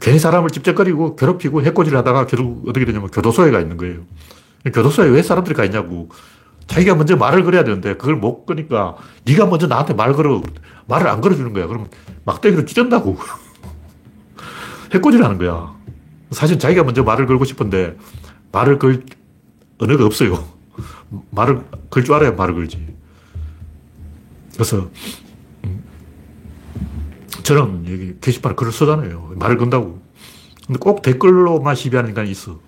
괜히 0.00 0.18
사람을 0.18 0.50
찝쩍거리고 0.50 1.16
괴롭히고 1.16 1.62
해코지를 1.62 1.98
하다가 1.98 2.26
결국 2.26 2.68
어떻게 2.68 2.84
되냐면 2.84 3.08
교도소에 3.10 3.50
가 3.50 3.60
있는 3.60 3.76
거예요. 3.76 4.02
교도소에 4.72 5.08
왜 5.08 5.22
사람들이 5.22 5.54
가 5.54 5.64
있냐고. 5.64 6.08
자기가 6.66 6.94
먼저 6.94 7.16
말을 7.16 7.44
걸어야 7.44 7.64
되는데 7.64 7.94
그걸 7.96 8.16
못 8.16 8.44
거니까 8.44 8.96
네가 9.24 9.46
먼저 9.46 9.66
나한테 9.66 9.94
말 9.94 10.12
걸어. 10.12 10.42
말을 10.86 11.08
안 11.08 11.20
걸어주는 11.20 11.52
거야. 11.52 11.66
그러면 11.66 11.88
막대기로 12.24 12.64
찢었다고. 12.66 13.16
해코지를 14.94 15.24
하는 15.24 15.38
거야. 15.38 15.74
사실 16.30 16.58
자기가 16.58 16.84
먼저 16.84 17.02
말을 17.02 17.26
걸고 17.26 17.44
싶은데 17.44 17.96
말을 18.52 18.78
걸 18.78 19.02
언어가 19.78 20.04
없어요. 20.04 20.46
말을 21.30 21.62
걸 21.90 22.04
줄 22.04 22.14
알아야 22.14 22.32
말을 22.32 22.54
걸지. 22.54 22.86
그래서 24.52 24.76
음, 24.76 24.90
저는 27.48 27.90
여기 27.90 28.14
게시판에 28.20 28.54
글을 28.56 28.72
쓰잖아요. 28.72 29.32
말을 29.36 29.56
건다고. 29.56 30.02
근데 30.66 30.78
꼭 30.78 31.00
댓글로만 31.00 31.74
시비하는 31.76 32.10
인간이 32.10 32.30
있어. 32.30 32.60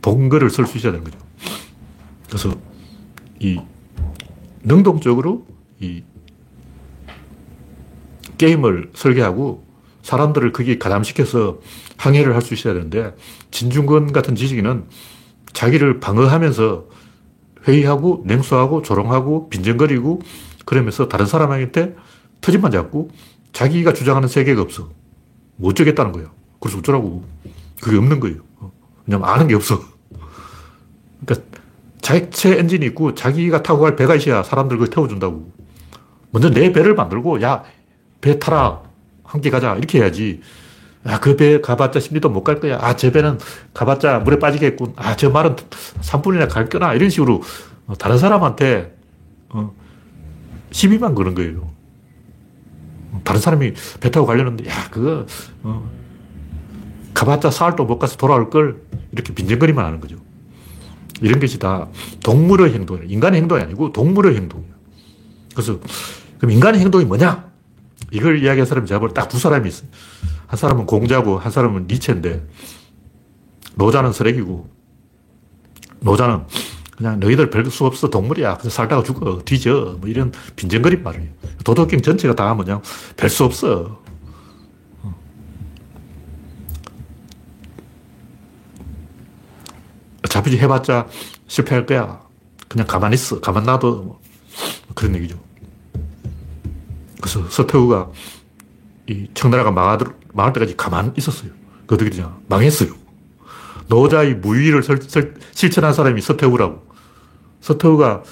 본 0.00 0.28
글을 0.28 0.48
쓸 0.48 0.64
수 0.64 0.78
있어야 0.78 0.92
되는 0.92 1.04
거죠. 1.04 1.18
그래서 2.28 2.54
이 3.40 3.58
능동적으로 4.62 5.44
이 5.80 6.04
게임을 8.38 8.92
설계하고 8.94 9.66
사람들을 10.02 10.52
거기에 10.52 10.78
가담시켜서 10.78 11.58
항해를 11.96 12.36
할 12.36 12.42
수 12.42 12.54
있어야 12.54 12.74
되는데 12.74 13.16
진중권 13.50 14.12
같은 14.12 14.36
지식인은 14.36 14.84
자기를 15.52 15.98
방어하면서 15.98 16.84
회의하고 17.66 18.22
냉소하고 18.24 18.82
조롱하고 18.82 19.48
빈정거리고 19.48 20.20
그러면서 20.64 21.08
다른 21.08 21.26
사람한테 21.26 21.96
터집만 22.40 22.70
잡고 22.70 23.10
자기가 23.54 23.94
주장하는 23.94 24.28
세계가 24.28 24.60
없어. 24.60 24.90
못 25.56 25.70
어쩌겠다는 25.70 26.12
거야. 26.12 26.30
그래서 26.60 26.78
어쩌라고. 26.78 27.24
그게 27.80 27.96
없는 27.96 28.20
거예요. 28.20 28.38
왜냐면 29.06 29.28
아는 29.28 29.48
게 29.48 29.54
없어. 29.54 29.80
그러니까 31.24 31.46
자체 32.02 32.58
엔진이 32.58 32.84
있고 32.86 33.14
자기가 33.14 33.62
타고 33.62 33.80
갈 33.80 33.96
배가 33.96 34.14
있어야 34.16 34.42
사람들 34.42 34.76
그걸 34.76 34.90
태워준다고. 34.90 35.50
먼저 36.30 36.50
내 36.50 36.72
배를 36.72 36.94
만들고 36.94 37.40
야, 37.42 37.62
배 38.20 38.38
타라. 38.38 38.82
함께 39.22 39.50
가자. 39.50 39.74
이렇게 39.76 40.00
해야지. 40.00 40.40
아, 41.04 41.20
그 41.20 41.36
배 41.36 41.60
가봤자 41.60 42.00
심리도 42.00 42.30
못 42.30 42.42
갈 42.44 42.60
거야. 42.60 42.78
아, 42.80 42.96
저 42.96 43.10
배는 43.12 43.38
가봤자 43.72 44.20
물에 44.20 44.38
빠지겠군. 44.38 44.94
아, 44.96 45.16
저 45.16 45.30
말은 45.30 45.54
3분이나 46.00 46.48
갈 46.50 46.68
거나. 46.68 46.94
이런 46.94 47.08
식으로 47.10 47.42
다른 47.98 48.18
사람한테 48.18 48.96
어, 49.50 49.72
시비만 50.72 51.14
거는 51.14 51.34
거예요. 51.34 51.70
다른 53.22 53.40
사람이 53.40 53.72
배 54.00 54.10
타고 54.10 54.26
가려는데, 54.26 54.68
야, 54.68 54.88
그거, 54.90 55.26
어, 55.62 55.90
가봤자 57.14 57.50
사흘도 57.50 57.84
못 57.84 57.98
가서 57.98 58.16
돌아올 58.16 58.50
걸 58.50 58.82
이렇게 59.12 59.32
빈정거리만 59.34 59.84
하는 59.84 60.00
거죠. 60.00 60.16
이런 61.20 61.38
것이 61.38 61.58
다 61.58 61.86
동물의 62.24 62.74
행동이에요. 62.74 63.08
인간의 63.08 63.40
행동이 63.40 63.62
아니고 63.62 63.92
동물의 63.92 64.34
행동이에요. 64.36 64.74
그래서, 65.54 65.78
그럼 66.38 66.50
인간의 66.50 66.80
행동이 66.80 67.04
뭐냐? 67.04 67.52
이걸 68.10 68.42
이야기한 68.42 68.66
사람이 68.66 68.86
제가 68.88 68.98
볼 69.00 69.10
때 69.10 69.14
딱 69.14 69.28
두 69.28 69.38
사람이 69.38 69.68
있어요. 69.68 69.88
한 70.46 70.58
사람은 70.58 70.86
공자고 70.86 71.38
한 71.38 71.50
사람은 71.52 71.86
니체인데 71.88 72.46
노자는 73.76 74.12
쓰레기고 74.12 74.68
노자는 76.00 76.44
그냥 76.96 77.18
너희들 77.20 77.50
별 77.50 77.70
수 77.70 77.84
없어 77.86 78.08
동물이야. 78.08 78.58
그래서 78.58 78.70
살다가 78.70 79.02
죽어. 79.02 79.40
뒤져. 79.44 79.96
뭐 80.00 80.08
이런 80.08 80.32
빈정거림 80.56 81.02
말이에요. 81.02 81.28
도덕경 81.64 82.02
전체가 82.02 82.34
다 82.34 82.54
뭐냐. 82.54 82.80
별 83.16 83.28
수 83.30 83.44
없어. 83.44 84.00
어차피 90.24 90.56
해봤자 90.58 91.06
실패할 91.46 91.86
거야. 91.86 92.20
그냥 92.68 92.86
가만히 92.86 93.14
있어. 93.14 93.40
가만 93.40 93.64
놔둬. 93.64 93.92
뭐 94.02 94.20
그런 94.94 95.14
얘기죠. 95.16 95.38
그래서 97.20 97.48
서태후가 97.48 98.10
이 99.08 99.28
청나라가 99.34 99.70
망할 99.70 99.98
때까지 100.52 100.76
가만 100.76 101.14
있었어요. 101.16 101.50
그 101.86 101.94
어떻게 101.94 102.10
되냐. 102.10 102.36
망했어요. 102.48 102.94
노자의 103.88 104.34
무위를 104.36 104.82
설, 104.82 105.00
설, 105.02 105.34
실천한 105.52 105.92
사람이 105.92 106.20
서태후라고. 106.20 106.86
서태후가 107.60 108.22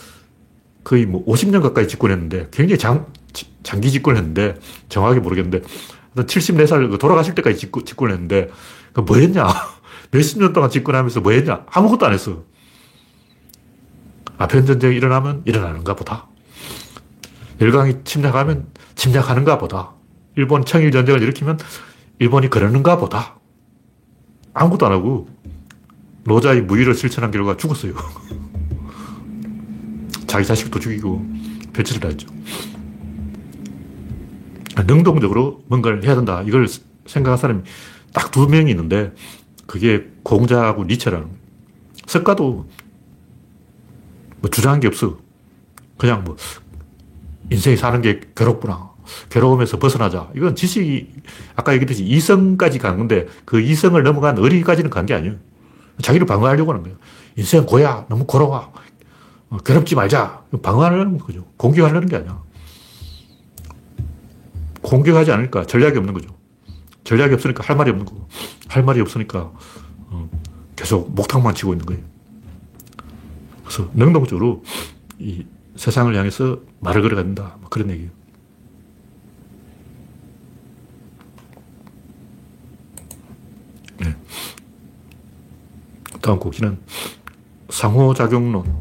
거의 0.84 1.06
뭐 1.06 1.24
50년 1.24 1.62
가까이 1.62 1.88
집권했는데 1.88 2.48
굉장히 2.50 2.78
장, 2.78 3.06
장기 3.62 3.90
집권 3.90 4.16
했는데 4.16 4.56
정확히 4.88 5.20
모르겠는데 5.20 5.62
74살 6.16 6.98
돌아가실 6.98 7.34
때까지 7.34 7.58
집권, 7.58 7.84
집권했는데 7.84 8.50
뭐 9.06 9.16
했냐? 9.16 9.46
몇십 10.10 10.38
년 10.38 10.52
동안 10.52 10.68
집권하면서 10.68 11.20
뭐 11.20 11.32
했냐? 11.32 11.64
아무것도 11.70 12.06
안 12.06 12.12
했어. 12.12 12.44
아편 14.36 14.66
전쟁이 14.66 14.96
일어나면 14.96 15.42
일어나는가 15.44 15.94
보다. 15.94 16.26
열강이 17.60 18.04
침략하면 18.04 18.66
침략하는가 18.94 19.58
보다. 19.58 19.92
일본 20.36 20.64
청일 20.64 20.90
전쟁을 20.90 21.22
일으키면 21.22 21.58
일본이 22.18 22.50
그러는가 22.50 22.96
보다. 22.96 23.36
아무것도 24.54 24.86
안 24.86 24.92
하고 24.92 25.28
노자의 26.24 26.62
무위를 26.62 26.94
실천한 26.94 27.30
결과 27.30 27.56
죽었어요. 27.56 27.94
자기 30.26 30.46
자식도 30.46 30.78
죽이고 30.78 31.24
배치를 31.72 32.10
했죠. 32.10 32.28
능동적으로 34.86 35.62
뭔가를 35.68 36.04
해야 36.04 36.14
된다. 36.14 36.42
이걸 36.42 36.66
생각한 37.06 37.38
사람이 37.38 37.62
딱 38.12 38.30
두 38.30 38.46
명이 38.46 38.70
있는데 38.70 39.12
그게 39.66 40.06
공자하고 40.22 40.84
니체라는. 40.84 41.28
석가도 42.06 42.68
뭐 44.40 44.50
주장한 44.50 44.80
게 44.80 44.88
없어. 44.88 45.18
그냥 45.98 46.24
뭐 46.24 46.36
인생이 47.50 47.76
사는 47.76 48.00
게 48.02 48.20
괴롭구나. 48.34 48.91
괴로움에서 49.30 49.78
벗어나자. 49.78 50.30
이건 50.36 50.54
지식이 50.56 51.08
아까 51.56 51.72
얘기했듯이 51.74 52.04
이성까지 52.04 52.78
간 52.78 52.96
건데 52.98 53.26
그 53.44 53.60
이성을 53.60 54.00
넘어간 54.02 54.38
어리까지는 54.38 54.90
간 54.90 55.06
게 55.06 55.14
아니에요. 55.14 55.34
자기를 56.00 56.26
방어하려고 56.26 56.72
하는 56.72 56.82
거예요. 56.84 56.96
인생 57.36 57.64
고야. 57.66 58.06
너무 58.08 58.26
괴로워. 58.26 58.72
어, 59.50 59.56
괴롭지 59.58 59.94
말자. 59.94 60.42
방어하려는 60.62 61.18
거죠. 61.18 61.44
공격하려는 61.56 62.08
게 62.08 62.16
아니야. 62.16 62.42
공격하지 64.82 65.32
않으니까 65.32 65.66
전략이 65.66 65.98
없는 65.98 66.14
거죠. 66.14 66.28
전략이 67.04 67.34
없으니까 67.34 67.62
할 67.64 67.76
말이 67.76 67.90
없는 67.90 68.04
거고. 68.06 68.26
할 68.68 68.82
말이 68.82 69.00
없으니까 69.00 69.52
어, 70.10 70.30
계속 70.76 71.14
목탁만 71.14 71.54
치고 71.54 71.72
있는 71.74 71.86
거예요. 71.86 72.02
그래서 73.64 73.90
능동적으로 73.94 74.64
이 75.18 75.44
세상을 75.76 76.14
향해서 76.14 76.58
말을 76.80 77.02
걸어야 77.02 77.22
된다. 77.22 77.56
뭐 77.60 77.68
그런 77.68 77.90
얘기예요. 77.90 78.10
네. 84.02 84.16
다음 86.20 86.38
곡지는 86.38 86.78
상호작용론. 87.68 88.80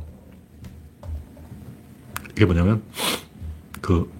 이게 2.32 2.46
뭐냐면, 2.46 2.82
그, 3.82 4.12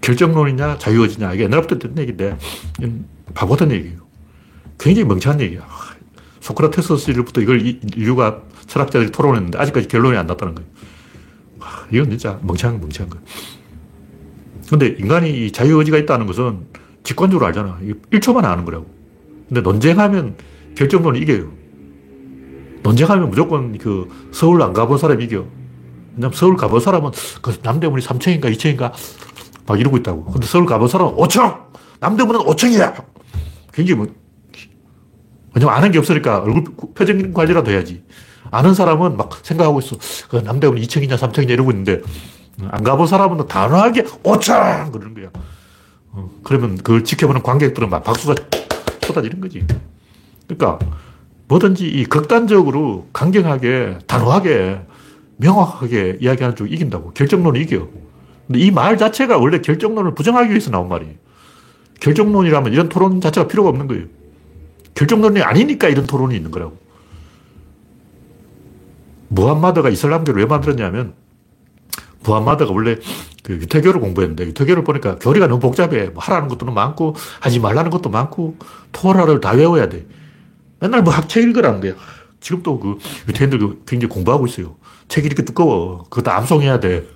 결정론이냐, 0.00 0.78
자유의지냐, 0.78 1.32
이게 1.34 1.44
옛날부터 1.44 1.78
듣는 1.78 1.98
얘기인데, 1.98 2.38
바보 3.34 3.52
같은 3.52 3.70
얘기예요. 3.72 4.06
굉장히 4.78 5.08
멍청한 5.08 5.40
얘기야. 5.40 5.66
소크라테스 6.40 6.96
시절부터 6.96 7.40
이걸 7.40 7.60
인류가 7.60 8.42
철학자들이 8.66 9.10
토론했는데 9.10 9.58
아직까지 9.58 9.88
결론이 9.88 10.16
안 10.16 10.26
났다는 10.26 10.54
거예요. 10.54 10.70
이건 11.90 12.10
진짜 12.10 12.38
멍청한, 12.42 12.80
멍청한 12.80 13.10
거예요. 13.10 13.26
근데 14.70 14.86
인간이 14.98 15.50
자유의지가 15.50 15.98
있다는 15.98 16.26
것은 16.26 16.66
직관적으로 17.06 17.46
알잖아. 17.46 17.78
1초만 18.10 18.44
아는 18.44 18.64
거라고. 18.64 18.86
근데 19.48 19.60
논쟁하면 19.60 20.36
결정론이 20.76 21.20
이겨요. 21.20 21.52
논쟁하면 22.82 23.30
무조건 23.30 23.78
그 23.78 24.08
서울 24.32 24.60
안 24.60 24.72
가본 24.72 24.98
사람이 24.98 25.24
이겨. 25.24 25.46
왜냐면 26.16 26.36
서울 26.36 26.56
가본 26.56 26.80
사람은 26.80 27.12
그 27.42 27.56
남대문이 27.62 28.04
3층인가 28.04 28.52
2층인가 28.52 28.92
막 29.66 29.80
이러고 29.80 29.96
있다고. 29.98 30.24
근데 30.24 30.46
서울 30.46 30.66
가본 30.66 30.88
사람은 30.88 31.14
5층! 31.14 31.66
남대문은 32.00 32.40
5층이야! 32.40 33.04
굉장히 33.72 33.98
뭐, 33.98 34.06
왜냐면 35.54 35.76
아는 35.76 35.92
게 35.92 35.98
없으니까 35.98 36.40
얼굴 36.40 36.64
표정 36.94 37.32
관리라도 37.32 37.70
해야지. 37.70 38.02
아는 38.50 38.74
사람은 38.74 39.16
막 39.16 39.32
생각하고 39.42 39.78
있어. 39.78 39.96
그 40.28 40.36
남대문 40.36 40.80
2층이냐 40.80 41.16
3층이냐 41.16 41.50
이러고 41.50 41.70
있는데 41.70 42.00
안 42.68 42.82
가본 42.82 43.06
사람은 43.06 43.46
단호하게 43.46 44.02
5층! 44.02 44.90
그러는 44.90 45.14
거야. 45.14 45.30
어, 46.16 46.30
그러면 46.42 46.76
그걸 46.76 47.04
지켜보는 47.04 47.42
관객들은 47.42 47.90
막 47.90 48.02
박수가 48.02 48.34
쏟아지는 49.02 49.40
거지. 49.40 49.64
그러니까 50.48 50.78
뭐든지 51.48 51.86
이 51.86 52.04
극단적으로 52.06 53.06
강경하게 53.12 53.98
단호하게 54.06 54.80
명확하게 55.36 56.18
이야기하는 56.20 56.56
쪽이 56.56 56.72
이긴다고. 56.74 57.12
결정론이 57.12 57.60
이겨. 57.60 57.86
근데 58.46 58.60
이 58.60 58.70
말 58.70 58.96
자체가 58.96 59.38
원래 59.38 59.60
결정론을 59.60 60.14
부정하기 60.14 60.48
위해서 60.50 60.70
나온 60.70 60.88
말이에요. 60.88 61.14
결정론이라면 62.00 62.72
이런 62.72 62.88
토론 62.88 63.20
자체가 63.20 63.46
필요가 63.48 63.68
없는 63.68 63.86
거예요. 63.86 64.06
결정론이 64.94 65.42
아니니까 65.42 65.88
이런 65.88 66.06
토론이 66.06 66.34
있는 66.34 66.50
거라고. 66.50 66.78
무함마드가 69.28 69.90
이슬람교를 69.90 70.40
왜 70.40 70.46
만들었냐면 70.46 71.14
무함마드가 72.26 72.72
원래 72.72 72.96
그 73.42 73.54
유태교를 73.54 74.00
공부했는데 74.00 74.46
유태교를 74.46 74.84
보니까 74.84 75.18
교리가 75.18 75.46
너무 75.46 75.60
복잡해. 75.60 76.06
뭐 76.08 76.22
하라는 76.22 76.48
것도 76.48 76.66
많고 76.66 77.14
하지 77.40 77.60
말라는 77.60 77.90
것도 77.90 78.10
많고 78.10 78.56
토라를 78.92 79.40
다 79.40 79.52
외워야 79.52 79.88
돼. 79.88 80.06
맨날 80.80 81.02
뭐 81.02 81.12
학책 81.12 81.44
읽으라는 81.44 81.80
거야. 81.80 81.94
지금도 82.40 82.80
그 82.80 82.98
유태인들 83.28 83.58
굉장히 83.86 84.12
공부하고 84.12 84.46
있어요. 84.46 84.76
책이 85.08 85.26
이렇게 85.26 85.44
두꺼워. 85.44 86.04
그거 86.10 86.22
다 86.22 86.36
암송해야 86.36 86.80
돼. 86.80 87.06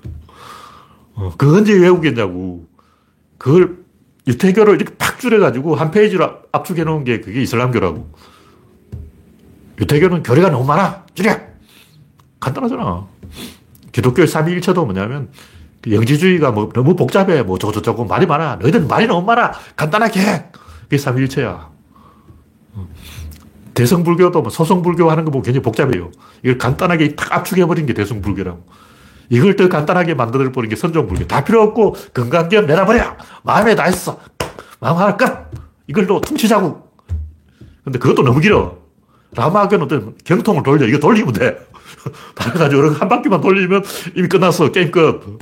어, 1.15 1.33
그거 1.37 1.57
언제 1.57 1.73
외우겠냐고. 1.73 2.67
그걸 3.39 3.79
유태교를 4.27 4.77
이렇게 4.77 4.95
팍 4.97 5.19
줄여가지고 5.19 5.75
한 5.75 5.91
페이지로 5.91 6.31
압축해 6.53 6.85
놓은 6.85 7.05
게 7.05 7.21
그게 7.21 7.43
이슬람교라고. 7.43 8.13
유태교는 9.81 10.23
교리가 10.23 10.51
너무 10.51 10.65
많아. 10.67 11.05
줄여! 11.15 11.39
간단하잖아. 12.39 13.07
기독교의 13.93 14.29
삼위일체도 14.29 14.85
뭐냐면 14.85 15.31
그 15.83 15.93
영지주의가 15.95 16.53
뭐 16.53 16.71
너무 16.73 16.95
복잡해. 16.95 17.43
뭐 17.43 17.59
저거저거 17.59 18.05
말이 18.05 18.27
많아. 18.27 18.57
너희들 18.57 18.83
말이 18.83 19.07
너무 19.07 19.27
많아. 19.27 19.53
간단하게 19.77 20.21
해. 20.21 20.45
그게 20.83 20.99
삼위일체야. 20.99 21.71
대성불교도 23.75 24.43
뭐 24.43 24.51
소성불교 24.51 25.11
하는 25.11 25.25
거 25.25 25.31
보면 25.31 25.43
굉장히 25.43 25.63
복잡해요. 25.63 26.11
이걸 26.43 26.59
간단하게 26.59 27.15
딱 27.15 27.33
압축해버린 27.33 27.87
게 27.87 27.95
대성불교라고. 27.95 28.65
이걸 29.31 29.55
더 29.57 29.69
간단하게 29.69 30.15
만들어버린 30.15 30.69
게 30.69 30.77
선종불교. 30.77 31.27
다 31.27 31.45
필요 31.45 31.63
없고 31.63 31.95
건강견 32.13 32.67
내놔버려. 32.67 33.17
마음에 33.43 33.75
다 33.75 33.89
있어. 33.89 34.19
마음 34.81 34.99
하나 34.99 35.17
끝. 35.17 35.27
이걸로 35.87 36.21
퉁치자고. 36.21 36.91
근데 37.85 37.99
그것도 37.99 38.23
너무 38.23 38.41
길어. 38.41 38.77
라마교는 39.35 40.17
경통을 40.25 40.63
돌려. 40.63 40.87
이거 40.87 40.99
돌리면 40.99 41.33
돼. 41.33 41.57
다해가지고 42.35 42.91
한 42.91 43.09
바퀴만 43.09 43.41
돌리면 43.41 43.83
이미 44.15 44.29
끝났어. 44.29 44.71
게임 44.71 44.91
끝. 44.91 45.39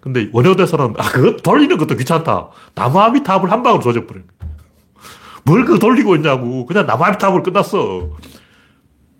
근데 0.00 0.28
원효대사는, 0.32 0.94
아, 0.98 1.08
그거 1.10 1.36
돌리는 1.36 1.76
것도 1.76 1.96
귀찮다. 1.96 2.48
나무아미 2.74 3.22
탑을 3.22 3.50
한 3.50 3.62
방으로 3.62 3.82
조져버려. 3.82 4.20
뭘그 5.44 5.78
돌리고 5.78 6.16
있냐고. 6.16 6.66
그냥 6.66 6.86
나무아미 6.86 7.18
탑을 7.18 7.42
끝났어. 7.42 8.10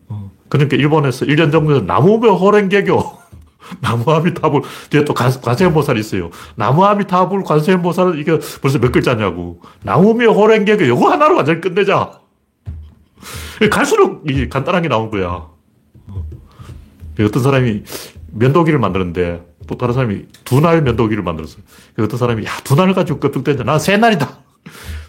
어, 0.08 0.30
그러니까 0.48 0.76
일본에서 0.76 1.26
1년 1.26 1.52
정도 1.52 1.80
나무며 1.80 2.34
호랭개교. 2.34 3.22
나무아미탑을, 3.80 4.62
뒤에 4.90 5.04
또 5.04 5.14
관세음보살이 5.14 6.00
있어요. 6.00 6.30
나무아미탑을 6.56 7.44
관세음보살은 7.44 8.18
이게 8.18 8.38
벌써 8.60 8.78
몇 8.78 8.92
글자냐고. 8.92 9.60
나무며 9.82 10.32
호랭개교. 10.32 10.86
요거 10.88 11.10
하나로 11.10 11.36
완전히 11.36 11.60
끝내자. 11.60 12.20
갈수록 13.70 14.28
이 14.28 14.48
간단한 14.48 14.82
게 14.82 14.88
나온 14.88 15.10
거야. 15.10 15.46
어떤 17.24 17.42
사람이 17.42 17.82
면도기를 18.32 18.78
만드는데 18.78 19.46
또 19.66 19.76
다른 19.76 19.94
사람이 19.94 20.26
두날 20.44 20.82
면도기를 20.82 21.22
만들었어요. 21.22 21.62
어떤 21.98 22.18
사람이 22.18 22.44
야, 22.44 22.50
두 22.64 22.74
날 22.76 22.92
가지고 22.94 23.20
껍죽된다. 23.20 23.64
난세 23.64 23.96
날이다. 23.96 24.38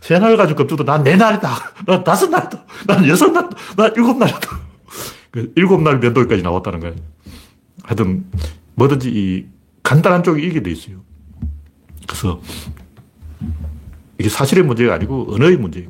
세 0.02 0.20
날 0.20 0.36
가지고 0.38 0.64
껍죽도 0.64 0.84
난 0.84 1.04
네 1.04 1.16
날이다. 1.16 1.50
난 1.86 2.04
다섯 2.04 2.30
날이다. 2.30 2.66
난 2.88 3.08
여섯 3.08 3.32
날, 3.32 3.50
난 3.78 3.94
일곱 3.96 4.18
날이다. 4.18 4.40
그 5.32 5.52
일곱 5.56 5.82
날 5.82 6.00
면도기까지 6.00 6.42
나왔다는 6.44 6.80
거예요. 6.82 6.96
하여튼 7.84 8.26
뭐든지 8.76 9.10
이 9.10 9.46
간단한 9.84 10.24
쪽이 10.24 10.46
이게 10.46 10.62
돼 10.62 10.72
있어요. 10.72 10.98
그래서 12.08 12.42
이게 14.20 14.30
사실의 14.30 14.64
문제가 14.64 14.94
아니고 14.94 15.34
언어의 15.34 15.58
문제예요. 15.58 15.90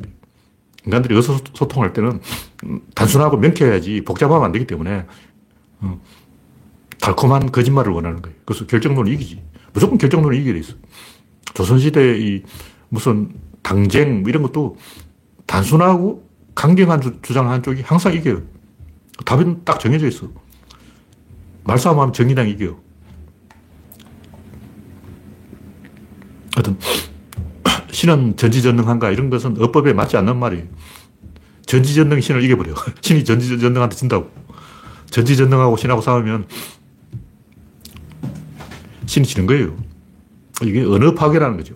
인간들이 0.86 1.16
의사소통할 1.16 1.94
때는 1.94 2.22
단순하고 2.96 3.38
명쾌해야지 3.38 4.02
복잡하면 4.02 4.44
안 4.46 4.52
되기 4.52 4.66
때문에 4.68 5.00
어, 5.00 5.06
달콤한 7.00 7.52
거짓말을 7.52 7.92
원하는 7.92 8.22
거예요. 8.22 8.38
그래서 8.46 8.66
결정론이 8.66 9.12
이기지. 9.12 9.42
무조건 9.74 9.98
결정론이 9.98 10.38
이기게 10.38 10.54
돼 10.54 10.60
있어. 10.60 10.74
조선시대 11.54 12.20
이 12.20 12.44
무슨 12.90 13.34
당쟁 13.62 14.22
뭐 14.22 14.30
이런 14.30 14.44
것도 14.44 14.78
단순하고 15.46 16.28
강경한 16.56 17.02
주, 17.02 17.34
장하는 17.34 17.64
쪽이 17.64 17.82
항상 17.82 18.14
이겨요. 18.14 18.42
답은 19.26 19.64
딱 19.66 19.80
정해져 19.80 20.08
있어. 20.08 20.28
말싸움하면 21.64 22.14
정의당 22.14 22.48
이겨요. 22.50 22.80
하여튼 26.56 26.78
신은 27.92 28.38
전지전능한가 28.38 29.12
이런 29.12 29.30
것은 29.30 29.62
어법에 29.62 29.94
맞지 29.94 30.18
않는 30.18 30.38
말이에요. 30.38 30.66
전지전능 31.66 32.22
신을 32.22 32.44
이겨버려. 32.44 32.76
신이 33.02 33.24
전지전능한테 33.24 33.96
진다고. 33.96 34.30
전지전능하고 35.14 35.78
신하고 35.78 36.02
싸우면 36.02 36.48
신이 39.06 39.28
지는 39.28 39.46
거예요. 39.46 39.78
이게 40.64 40.84
언어 40.84 41.14
파괴라는 41.14 41.58
거죠. 41.58 41.76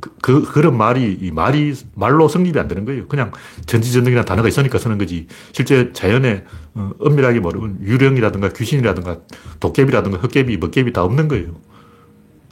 그, 0.00 0.14
그, 0.22 0.52
그런 0.52 0.76
말이, 0.76 1.18
이 1.20 1.30
말이, 1.30 1.74
말로 1.94 2.28
성립이 2.28 2.58
안 2.58 2.68
되는 2.68 2.84
거예요. 2.84 3.08
그냥 3.08 3.30
전지전능이라는 3.66 4.24
단어가 4.24 4.48
있으니까 4.48 4.78
쓰는 4.78 4.96
거지. 4.96 5.26
실제 5.52 5.92
자연에 5.92 6.44
어, 6.74 6.92
엄밀하게 6.98 7.40
모르면 7.40 7.78
유령이라든가 7.82 8.50
귀신이라든가 8.50 9.20
도깨비라든가 9.60 10.18
흑깨비, 10.18 10.56
먹깨비 10.56 10.92
다 10.92 11.04
없는 11.04 11.28
거예요. 11.28 11.60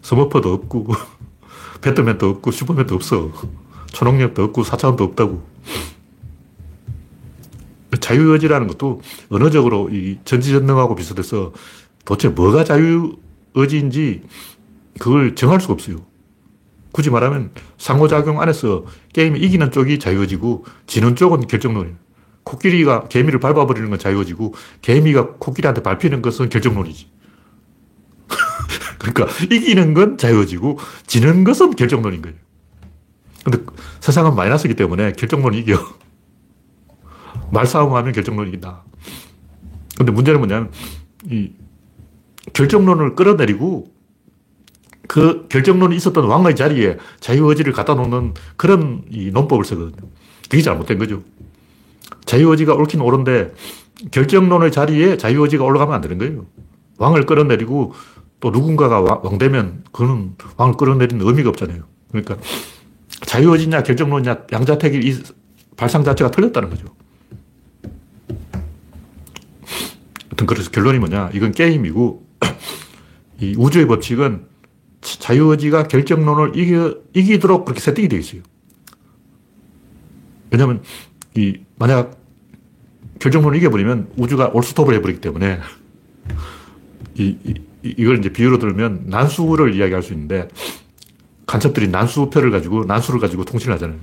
스머퍼도 0.03 0.53
없고, 0.53 0.89
배트맨도 1.81 2.29
없고, 2.29 2.51
슈퍼맨도 2.51 2.95
없어. 2.95 3.33
초능력도 3.93 4.43
없고, 4.45 4.65
사차원도 4.65 5.05
없다고. 5.05 5.47
자유의지라는 8.01 8.67
것도 8.69 9.01
언어적으로 9.29 9.91
이 9.91 10.19
전지전능하고 10.25 10.95
비슷해서 10.95 11.53
도대체 12.05 12.29
뭐가 12.29 12.65
자유의지인지 12.65 14.23
그걸 14.99 15.35
정할 15.35 15.61
수가 15.61 15.75
없어요. 15.75 15.97
굳이 16.93 17.11
말하면 17.11 17.51
상호작용 17.77 18.41
안에서 18.41 18.85
게임이 19.13 19.41
이기는 19.41 19.73
쪽이 19.73 19.99
자유의지고 19.99 20.65
지는 20.87 21.17
쪽은 21.17 21.49
결정론이에요. 21.49 21.97
코끼리가 22.45 23.09
개미를 23.09 23.41
밟아버리는 23.41 23.89
건 23.91 23.99
자유의지고 23.99 24.55
개미가 24.83 25.35
코끼리한테 25.39 25.83
밟히는 25.83 26.23
것은 26.23 26.51
결정론이지. 26.51 27.09
그러니까 28.99 29.27
이기는 29.45 29.95
건 29.95 30.19
자유의지고 30.19 30.79
지는 31.07 31.43
것은 31.43 31.75
결정론인 31.75 32.23
거예요. 32.23 32.37
근데 33.45 33.59
세상은 34.01 34.35
마이너스이기 34.35 34.75
때문에 34.75 35.13
결정론이 35.13 35.59
이겨. 35.59 35.79
말싸움하면 37.55 38.13
결정론이 38.13 38.51
이긴다. 38.51 38.85
근데 39.97 40.13
문제는 40.13 40.41
뭐냐면 40.41 40.71
이 41.31 41.53
결정론을 42.53 43.15
끌어내리고 43.15 43.87
그 45.07 45.47
결정론이 45.49 45.97
있었던 45.97 46.25
왕의 46.25 46.57
자리에 46.57 46.99
자유의지를 47.21 47.73
갖다 47.73 47.95
놓는 47.95 48.35
그런 48.57 49.05
이 49.11 49.31
논법을 49.31 49.65
쓰거든요. 49.65 50.09
그게 50.51 50.63
잘못된 50.63 50.99
거죠. 50.99 51.23
자유의지가 52.27 52.75
옳긴 52.75 53.01
옳은데 53.01 53.55
결정론의 54.11 54.73
자리에 54.73 55.17
자유의지가 55.17 55.65
올라가면 55.65 55.95
안 55.95 56.01
되는 56.01 56.19
거예요. 56.19 56.47
왕을 56.99 57.27
끌어내리고 57.27 57.93
또 58.41 58.51
누군가가 58.51 59.01
왕 59.01 59.39
되면 59.39 59.85
그는 59.93 60.35
왕을 60.57 60.77
끌어내리는 60.77 61.25
의미가 61.25 61.49
없잖아요. 61.51 61.83
그러니까 62.11 62.37
자유의지냐 63.23 63.83
결정론이냐 63.83 64.47
양자택일 64.53 65.07
이 65.07 65.23
발상 65.77 66.05
자체가 66.05 66.31
틀렸다는 66.31 66.71
거죠. 66.71 66.87
하여튼 70.35 70.47
그래서 70.47 70.71
결론이 70.71 70.99
뭐냐. 70.99 71.31
이건 71.33 71.53
게임이고 71.53 72.27
이 73.41 73.55
우주의 73.57 73.87
법칙은 73.87 74.47
자유의지가 75.01 75.85
결정론을 75.85 76.57
이겨, 76.57 76.97
이기도록 77.15 77.65
그렇게 77.65 77.81
세팅이 77.81 78.09
되어 78.09 78.19
있어요. 78.19 78.43
왜냐면, 80.51 80.83
이, 81.37 81.59
만약 81.77 82.19
결정론을 83.21 83.59
이겨버리면 83.59 84.13
우주가 84.17 84.49
올스톱을 84.49 84.95
해버리기 84.95 85.21
때문에 85.21 85.61
이, 87.17 87.37
이, 87.45 87.55
이걸 87.83 88.19
이제 88.19 88.33
비유로 88.33 88.59
들면 88.59 89.05
난수를 89.07 89.75
이야기할 89.75 90.03
수 90.03 90.13
있는데 90.15 90.49
간첩들이 91.47 91.89
난수표를 91.89 92.51
가지고 92.51 92.85
난수를 92.87 93.21
가지고 93.21 93.45
통신을 93.45 93.75
하잖아요. 93.75 93.99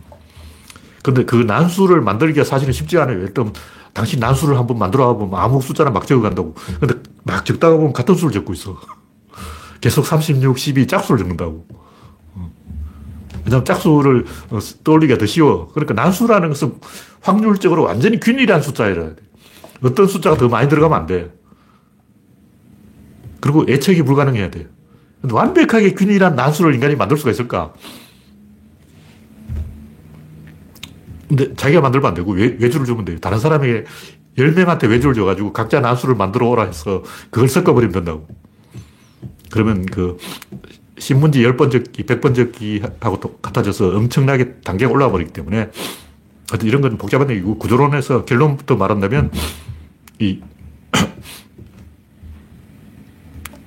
근데 1.03 1.25
그 1.25 1.35
난수를 1.35 1.99
만들기가 2.01 2.45
사실은 2.45 2.73
쉽지 2.73 2.97
않아요. 2.99 3.19
일단 3.19 3.51
당신 3.93 4.19
난수를 4.19 4.57
한번 4.57 4.77
만들어 4.77 5.15
보면 5.17 5.39
아무 5.39 5.61
숫자나 5.61 5.89
막 5.89 6.07
적어 6.07 6.21
간다고. 6.21 6.53
근데 6.79 6.95
막 7.23 7.45
적다가 7.45 7.75
보면 7.75 7.93
같은 7.93 8.15
수를 8.15 8.31
적고 8.31 8.53
있어. 8.53 8.79
계속 9.81 10.05
36, 10.05 10.57
12 10.57 10.87
짝수를 10.87 11.19
적는다고. 11.19 11.65
어. 12.35 12.51
왜냐면 13.45 13.65
짝수를 13.65 14.25
어, 14.51 14.59
떠올리기가 14.83 15.19
더 15.19 15.25
쉬워. 15.25 15.67
그러니까 15.73 15.93
난수라는 15.93 16.49
것은 16.49 16.75
확률적으로 17.21 17.83
완전히 17.83 18.19
균일한 18.19 18.61
숫자이라 18.61 19.15
돼. 19.15 19.15
어떤 19.83 20.07
숫자가 20.07 20.37
더 20.37 20.47
많이 20.47 20.69
들어가면 20.69 20.97
안 20.97 21.05
돼. 21.07 21.33
그리고 23.39 23.67
예측이 23.67 24.03
불가능해야 24.03 24.51
돼. 24.51 24.67
완벽하게 25.23 25.93
균일한 25.93 26.35
난수를 26.35 26.73
인간이 26.73 26.95
만들 26.95 27.17
수가 27.17 27.31
있을까? 27.31 27.73
근데 31.31 31.53
자기가 31.55 31.79
만들면 31.79 32.09
안 32.09 32.13
되고 32.13 32.33
외, 32.33 32.57
외주를 32.59 32.85
주면 32.85 33.05
돼요. 33.05 33.17
다른 33.21 33.39
사람에게 33.39 33.85
10명한테 34.37 34.89
외주를 34.89 35.15
줘가지고 35.15 35.53
각자 35.53 35.79
난수를 35.79 36.13
만들어 36.15 36.49
오라 36.49 36.63
해서 36.63 37.03
그걸 37.29 37.47
섞어버리면 37.47 37.93
된다고. 37.93 38.27
그러면 39.49 39.85
그 39.85 40.17
신문지 40.97 41.41
10번 41.41 41.71
적기, 41.71 42.03
100번 42.03 42.35
적기하고 42.35 43.21
똑같아져서 43.21 43.95
엄청나게 43.95 44.55
단계가 44.55 44.91
올라와 44.91 45.09
버리기 45.09 45.31
때문에 45.31 45.69
하여튼 46.49 46.67
이런 46.67 46.81
건 46.81 46.97
복잡한 46.97 47.29
얘기고 47.29 47.57
구조론에서 47.59 48.25
결론부터 48.25 48.75
말한다면 48.75 49.31
이 50.19 50.41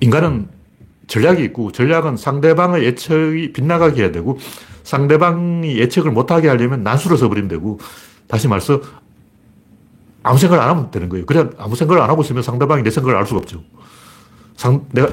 인간은 0.01 0.49
전략이 1.07 1.43
있고 1.45 1.73
전략은 1.73 2.19
상대방의 2.19 2.85
예측이 2.85 3.55
빗나가게 3.55 4.03
해야 4.03 4.13
되고 4.13 4.39
상대방이 4.85 5.79
예측을 5.79 6.13
못하게 6.13 6.49
하려면 6.49 6.85
난수를 6.85 7.17
써버리면 7.17 7.49
되고 7.49 7.81
다시 8.29 8.47
말해서 8.47 8.81
아무 10.23 10.39
생각을 10.39 10.63
안 10.63 10.71
하면 10.71 10.91
되는 10.91 11.09
거예요. 11.09 11.27
그래 11.27 11.49
아무 11.59 11.75
생각을 11.75 12.01
안 12.01 12.09
하고 12.09 12.23
있으면 12.23 12.43
상대방이 12.43 12.83
내 12.83 12.91
생각을 12.91 13.19
알 13.19 13.27
수가 13.27 13.41
없죠. 13.41 13.65
상, 14.57 14.87
내가 14.93 15.09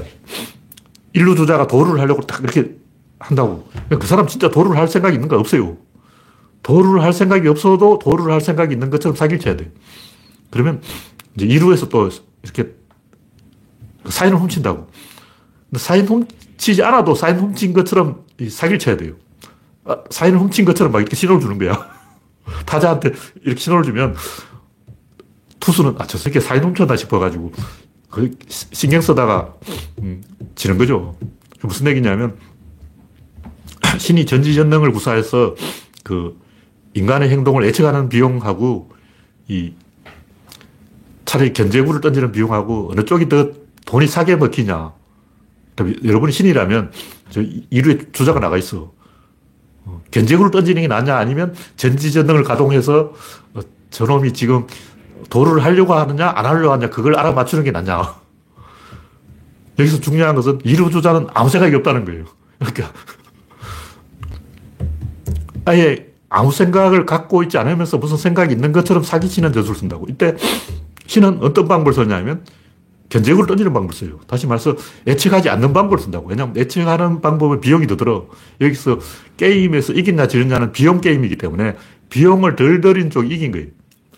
인류주자가 1.14 1.68
도를 1.68 2.00
하려고 2.00 2.22
딱 2.22 2.42
이렇게 2.44 2.76
한다고. 3.20 3.68
그 3.90 4.06
사람 4.08 4.28
진짜 4.28 4.50
도를 4.50 4.78
할 4.78 4.88
생각이 4.88 5.16
있는가? 5.16 5.38
없어요. 5.38 5.78
도를 6.64 7.02
할 7.02 7.12
생각이 7.12 7.48
없어도 7.48 8.00
도를 8.00 8.32
할 8.32 8.40
생각이 8.40 8.74
있는 8.74 8.90
것처럼 8.90 9.16
사기를 9.16 9.40
쳐야 9.40 9.58
돼. 9.58 9.72
그러면 10.50 10.82
이제 11.36 11.46
이루에서 11.46 11.90
또 11.90 12.10
이렇게 12.44 12.74
사인을 14.06 14.38
훔친다고. 14.38 14.88
사인 15.76 16.06
훔치지 16.06 16.84
않아도 16.84 17.16
사인 17.16 17.38
훔친 17.38 17.74
것처럼 17.74 18.26
사기를 18.50 18.80
쳐야 18.80 18.98
돼요. 18.98 19.16
아, 19.92 20.04
사인을 20.10 20.40
훔친 20.40 20.66
것처럼 20.66 20.92
막 20.94 21.00
이렇게 21.00 21.16
신호를 21.16 21.42
주는 21.42 21.58
거야. 21.58 21.90
타자한테 22.66 23.12
이렇게 23.44 23.60
신호를 23.60 23.84
주면 23.84 24.16
투수는 25.60 25.96
아, 25.98 26.08
저 26.08 26.18
새끼 26.18 26.40
사인 26.40 26.64
훔쳤나 26.64 26.96
싶어가지고 26.96 27.52
그 28.10 28.32
신경 28.50 29.02
쓰다가 29.02 29.54
음, 30.00 30.24
지는 30.56 30.78
거죠. 30.78 31.18
무슨 31.62 31.88
얘기냐면 31.88 32.38
신이 34.00 34.26
전지전능을 34.26 34.92
구사해서 34.92 35.56
그 36.04 36.40
인간의 36.94 37.30
행동을 37.30 37.66
예측하는 37.66 38.10
비용하고 38.10 38.92
이 39.48 39.74
차라리 41.26 41.54
견제구를 41.54 42.02
던지는 42.02 42.32
비용하고 42.32 42.92
어느 42.92 43.06
쪽이 43.06 43.30
더 43.30 43.52
돈이 43.86 44.08
사게 44.08 44.36
먹히냐. 44.36 44.94
여러분이 46.04 46.32
신이라면 46.32 46.92
저 47.30 47.42
이루에 47.70 48.00
주자가 48.12 48.40
나가 48.40 48.58
있어. 48.58 48.92
어, 49.86 50.02
견제구를 50.12 50.52
던지는 50.52 50.82
게 50.82 50.88
낫냐 50.88 51.16
아니면 51.16 51.54
전지전능을 51.78 52.44
가동해서 52.44 53.14
어, 53.54 53.60
저놈이 53.90 54.34
지금 54.34 54.68
도를 55.30 55.64
하려고 55.64 55.94
하느냐 55.94 56.32
안 56.36 56.46
하려고 56.46 56.74
하느냐 56.74 56.90
그걸 56.90 57.18
알아맞추는 57.18 57.64
게 57.64 57.72
낫냐. 57.72 58.16
여기서 59.80 60.00
중요한 60.00 60.36
것은 60.36 60.60
이루주자는 60.64 61.28
아무 61.34 61.50
생각이 61.50 61.76
없다는 61.76 62.06
거예요. 62.06 62.26
그러니까 62.60 62.92
아예 65.66 66.08
아무 66.30 66.52
생각을 66.52 67.06
갖고 67.06 67.44
있지 67.44 67.58
않으면서 67.58 67.98
무슨 67.98 68.18
생각이 68.18 68.54
있는 68.54 68.72
것처럼 68.72 69.04
사기치는 69.04 69.52
전술을 69.54 69.78
쓴다고. 69.78 70.06
이때 70.10 70.36
신은 71.08 71.40
어떤 71.42 71.68
방법을 71.68 71.94
썼냐면 71.94 72.46
견제구를 73.12 73.46
던지는 73.46 73.74
방법을 73.74 73.94
써요. 73.94 74.20
다시 74.26 74.48
말해서 74.48 74.76
예측하지 75.06 75.50
않는 75.50 75.74
방법을 75.74 76.00
쓴다고. 76.00 76.30
왜냐하면 76.30 76.56
예측하는 76.56 77.22
방법은 77.22 77.60
비용이 77.60 77.86
더 77.86 77.98
들어. 77.98 78.28
여기서 78.62 79.00
게임에서 79.38 79.94
이긴냐 79.94 80.28
지느냐는 80.28 80.72
비용 80.72 81.02
게임이기 81.02 81.36
때문에 81.36 81.76
비용을 82.10 82.56
덜 82.56 82.80
들인 82.80 83.10
쪽이 83.10 83.34
이긴 83.36 83.52
거예요. 83.52 83.68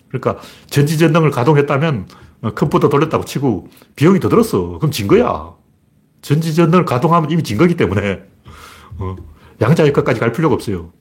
그러니까 0.08 0.40
전지전능을 0.70 1.32
가동했다면 1.32 2.06
컴퓨터 2.54 2.88
돌렸다고 2.88 3.24
치고 3.24 3.68
비용이 3.96 4.20
더 4.20 4.28
들었어. 4.28 4.78
그럼 4.78 4.92
진 4.92 5.08
거야. 5.08 5.52
전지전능을 6.22 6.84
가동하면 6.84 7.30
이미 7.32 7.42
진 7.42 7.58
거기 7.58 7.76
때문에 7.76 8.22
어, 8.98 9.16
양자의 9.60 9.92
것까지 9.92 10.20
갈 10.20 10.32
필요가 10.32 10.54
없어요. 10.54 10.92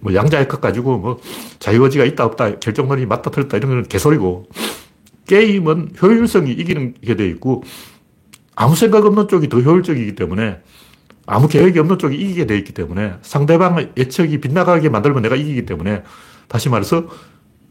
뭐 0.00 0.14
양자의 0.14 0.48
것 0.48 0.60
가지고 0.60 0.98
뭐 0.98 1.20
자유의지가 1.58 2.04
있다 2.04 2.24
없다 2.24 2.58
결정론이 2.58 3.04
맞다 3.04 3.30
틀렸다 3.30 3.58
이런 3.58 3.70
건 3.70 3.82
개소리고 3.84 4.48
게임은 5.26 5.90
효율성이 6.00 6.52
이기는 6.52 6.94
게 7.04 7.14
돼 7.14 7.28
있고 7.28 7.62
아무 8.54 8.76
생각 8.76 9.04
없는 9.04 9.28
쪽이 9.28 9.48
더 9.48 9.60
효율적이기 9.60 10.14
때문에 10.14 10.60
아무 11.26 11.48
계획이 11.48 11.78
없는 11.78 11.98
쪽이 11.98 12.16
이기게 12.16 12.46
돼 12.46 12.58
있기 12.58 12.72
때문에 12.72 13.14
상대방의 13.22 13.92
예측이 13.96 14.40
빗나가게 14.40 14.88
만들면 14.88 15.22
내가 15.22 15.36
이기기 15.36 15.66
때문에 15.66 16.02
다시 16.48 16.68
말해서 16.68 17.08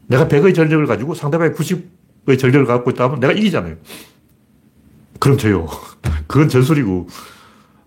내가 0.06 0.28
100의 0.28 0.54
전력을 0.54 0.84
가지고 0.86 1.14
상대방이 1.14 1.52
90의 1.52 2.38
전력을 2.38 2.66
갖고 2.66 2.90
있다면 2.90 3.20
내가 3.20 3.32
이기잖아요. 3.32 3.76
그럼 5.20 5.38
져요. 5.38 5.68
그건 6.26 6.48
전술이고 6.48 7.08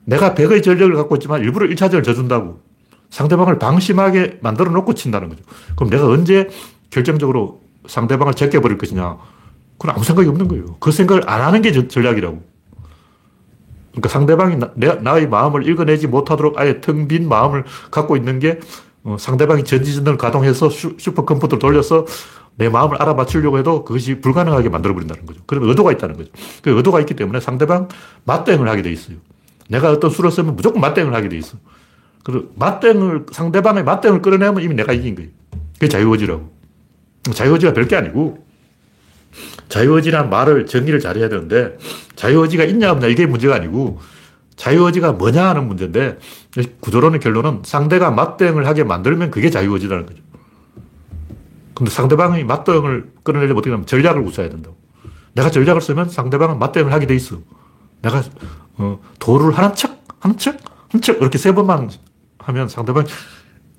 내가 0.05 0.33
100의 0.33 0.63
전력을 0.63 0.95
갖고 0.95 1.15
있지만 1.17 1.41
일부러 1.41 1.67
1차전을 1.67 2.03
져준다고 2.03 2.61
상대방을 3.09 3.59
방심하게 3.59 4.39
만들어 4.41 4.71
놓고 4.71 4.93
친다는 4.93 5.29
거죠. 5.29 5.43
그럼 5.75 5.89
내가 5.89 6.07
언제 6.07 6.49
결정적으로 6.89 7.61
상대방을 7.87 8.33
제껴버릴 8.33 8.77
것이냐. 8.77 9.17
그건 9.77 9.95
아무 9.95 10.03
생각이 10.03 10.27
없는 10.27 10.47
거예요. 10.47 10.77
그 10.79 10.91
생각을 10.91 11.29
안 11.29 11.41
하는 11.41 11.61
게 11.61 11.71
전략이라고. 11.87 12.41
그러니까 13.91 14.09
상대방이 14.09 14.57
나, 14.57 14.71
나의 15.01 15.27
마음을 15.27 15.67
읽어내지 15.67 16.07
못하도록 16.07 16.59
아예 16.59 16.81
텅 16.81 17.07
빈 17.07 17.27
마음을 17.27 17.63
갖고 17.89 18.15
있는 18.15 18.39
게 18.39 18.59
어, 19.03 19.17
상대방이 19.19 19.63
전지전능을 19.63 20.17
가동해서 20.17 20.69
슈, 20.69 20.95
슈퍼컴퓨터를 20.99 21.59
돌려서 21.59 22.05
내 22.55 22.69
마음을 22.69 23.01
알아맞추려고 23.01 23.57
해도 23.59 23.85
그것이 23.85 24.19
불가능하게 24.19 24.69
만들어버린다는 24.69 25.25
거죠. 25.25 25.41
그러면 25.45 25.69
의도가 25.69 25.91
있다는 25.91 26.17
거죠. 26.17 26.31
그 26.61 26.75
의도가 26.75 26.99
있기 27.01 27.15
때문에 27.15 27.39
상대방 27.39 27.87
맞대응을 28.25 28.67
하게 28.67 28.81
돼 28.81 28.91
있어요. 28.91 29.17
내가 29.69 29.91
어떤 29.91 30.09
수를 30.09 30.31
쓰면 30.31 30.55
무조건 30.55 30.81
맞대응을 30.81 31.13
하게 31.13 31.29
돼 31.29 31.37
있어. 31.37 31.57
그리고 32.23 32.51
맞대응을, 32.55 33.27
상대방의 33.31 33.83
맞대응을 33.83 34.21
끌어내면 34.21 34.61
이미 34.63 34.75
내가 34.75 34.91
이긴 34.91 35.15
거예요. 35.15 35.29
그게 35.73 35.87
자유의지라고. 35.87 36.51
자유의지가 37.31 37.73
별게 37.73 37.95
아니고, 37.95 38.45
자유의지란 39.69 40.29
말을 40.29 40.65
정리를 40.65 40.99
잘 40.99 41.17
해야 41.17 41.29
되는데, 41.29 41.77
자유의지가 42.15 42.63
있냐 42.65 42.91
없냐 42.91 43.07
이게 43.07 43.25
문제가 43.25 43.55
아니고, 43.55 43.99
자유의지가 44.55 45.13
뭐냐 45.13 45.49
하는 45.49 45.67
문제인데, 45.67 46.17
구조론의 46.79 47.19
결론은 47.19 47.61
상대가 47.63 48.11
맞대응을 48.11 48.65
하게 48.65 48.83
만들면 48.83 49.31
그게 49.31 49.49
자유의지라는 49.49 50.05
거죠. 50.05 50.21
근데 51.75 51.91
상대방이 51.91 52.43
맞대응을 52.43 53.11
끌어내려면 53.21 53.57
어떻게 53.57 53.71
하면 53.71 53.85
전략을 53.85 54.23
구사해야 54.23 54.49
된다고. 54.49 54.75
내가 55.33 55.51
전략을 55.51 55.81
쓰면 55.81 56.09
상대방은 56.09 56.57
맞대응을 56.57 56.91
하게 56.91 57.05
돼 57.05 57.15
있어. 57.15 57.37
내가, 58.01 58.23
어, 58.77 58.99
도를 59.19 59.55
하는 59.55 59.75
척, 59.75 60.03
하는 60.19 60.37
척, 60.37 60.57
한 60.89 61.01
척, 61.01 61.17
이렇게 61.17 61.37
세 61.37 61.53
번만 61.53 61.91
하면 62.39 62.67
상대방이 62.67 63.07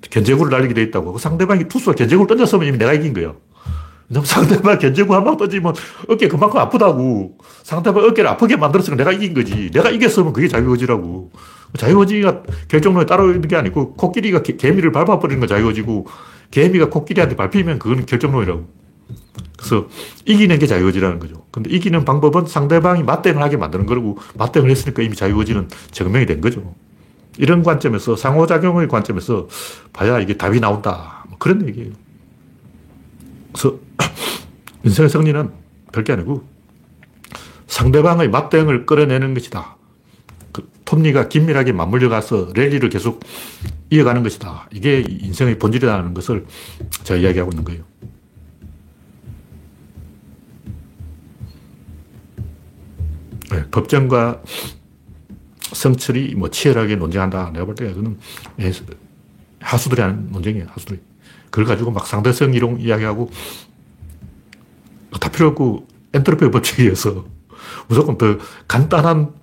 견제구를 0.09 0.49
날리게 0.49 0.73
돼 0.73 0.83
있다고. 0.83 1.11
그 1.11 1.19
상대방이 1.19 1.67
투수가 1.67 1.95
견제구를 1.95 2.27
던졌으면 2.27 2.67
이미 2.67 2.77
내가 2.77 2.93
이긴 2.93 3.13
거야. 3.13 3.33
상대방 4.23 4.79
견제구 4.79 5.13
한 5.13 5.23
방 5.23 5.37
던지면 5.37 5.73
어깨 6.07 6.27
그만큼 6.27 6.59
아프다고. 6.59 7.37
상대방 7.63 8.03
어깨를 8.03 8.27
아프게 8.29 8.55
만들었으니까 8.55 8.97
내가 9.03 9.11
이긴 9.11 9.33
거지. 9.33 9.69
내가 9.71 9.89
이겼으면 9.89 10.33
그게 10.33 10.47
자유의지라고. 10.47 11.31
자유의지가 11.77 12.43
결정론에 12.67 13.05
따로 13.05 13.27
있는 13.31 13.47
게 13.47 13.55
아니고 13.55 13.93
코끼리가 13.93 14.41
개, 14.41 14.71
미를 14.71 14.91
밟아버리는 14.91 15.39
건 15.39 15.47
자유의지고 15.47 16.07
개미가 16.51 16.89
코끼리한테 16.89 17.35
밟히면 17.35 17.77
그건 17.77 18.05
결정론이라고. 18.07 18.67
그래서 19.57 19.87
이기는 20.25 20.57
게 20.57 20.65
자유의지라는 20.65 21.19
거죠. 21.19 21.45
근데 21.51 21.69
이기는 21.69 22.03
방법은 22.05 22.47
상대방이 22.47 23.03
맞대응을 23.03 23.41
하게 23.43 23.57
만드는 23.57 23.85
거고 23.85 24.17
맞대응을 24.35 24.71
했으니까 24.71 25.03
이미 25.03 25.15
자유의지는 25.15 25.67
증명이 25.91 26.25
된 26.25 26.41
거죠. 26.41 26.73
이런 27.37 27.61
관점에서 27.61 28.15
상호작용의 28.15 28.87
관점에서 28.87 29.47
봐야 29.93 30.19
이게 30.19 30.35
답이 30.35 30.59
나온다. 30.59 31.23
뭐 31.29 31.37
그런 31.37 31.67
얘기예요. 31.67 31.91
그래서 33.59 33.77
인생의 34.85 35.09
승리는 35.09 35.51
별게 35.91 36.13
아니고 36.13 36.47
상대방의 37.67 38.29
맞대응을 38.29 38.85
끌어내는 38.85 39.33
것이다. 39.33 39.75
그 40.53 40.71
톱니가 40.85 41.27
긴밀하게 41.27 41.73
맞물려 41.73 42.09
가서 42.09 42.51
랠리를 42.55 42.87
계속 42.89 43.21
이어가는 43.89 44.23
것이다. 44.23 44.69
이게 44.71 45.03
인생의 45.07 45.59
본질이라는 45.59 46.13
것을 46.13 46.45
제가 47.03 47.19
이야기하고 47.19 47.51
있는 47.51 47.65
거예요. 47.65 47.83
네, 53.51 53.65
법정과 53.71 54.41
성철이 55.73 56.35
뭐 56.35 56.49
치열하게 56.49 56.95
논쟁한다. 56.95 57.51
내가 57.51 57.65
볼 57.65 57.75
때 57.75 57.91
그는 57.93 58.17
예, 58.59 58.71
하수들이 59.59 60.01
하는 60.01 60.31
논쟁이에요. 60.31 60.67
하수들이. 60.69 61.08
그걸 61.49 61.65
가지고 61.65 61.91
막 61.91 62.07
상대성 62.07 62.53
이론 62.53 62.79
이야기하고 62.79 63.29
다 65.19 65.29
필요 65.29 65.49
없고 65.49 65.87
엔트로피 66.13 66.51
법칙에 66.51 66.83
의해서 66.83 67.25
무조건 67.87 68.17
더 68.17 68.37
간단한 68.67 69.33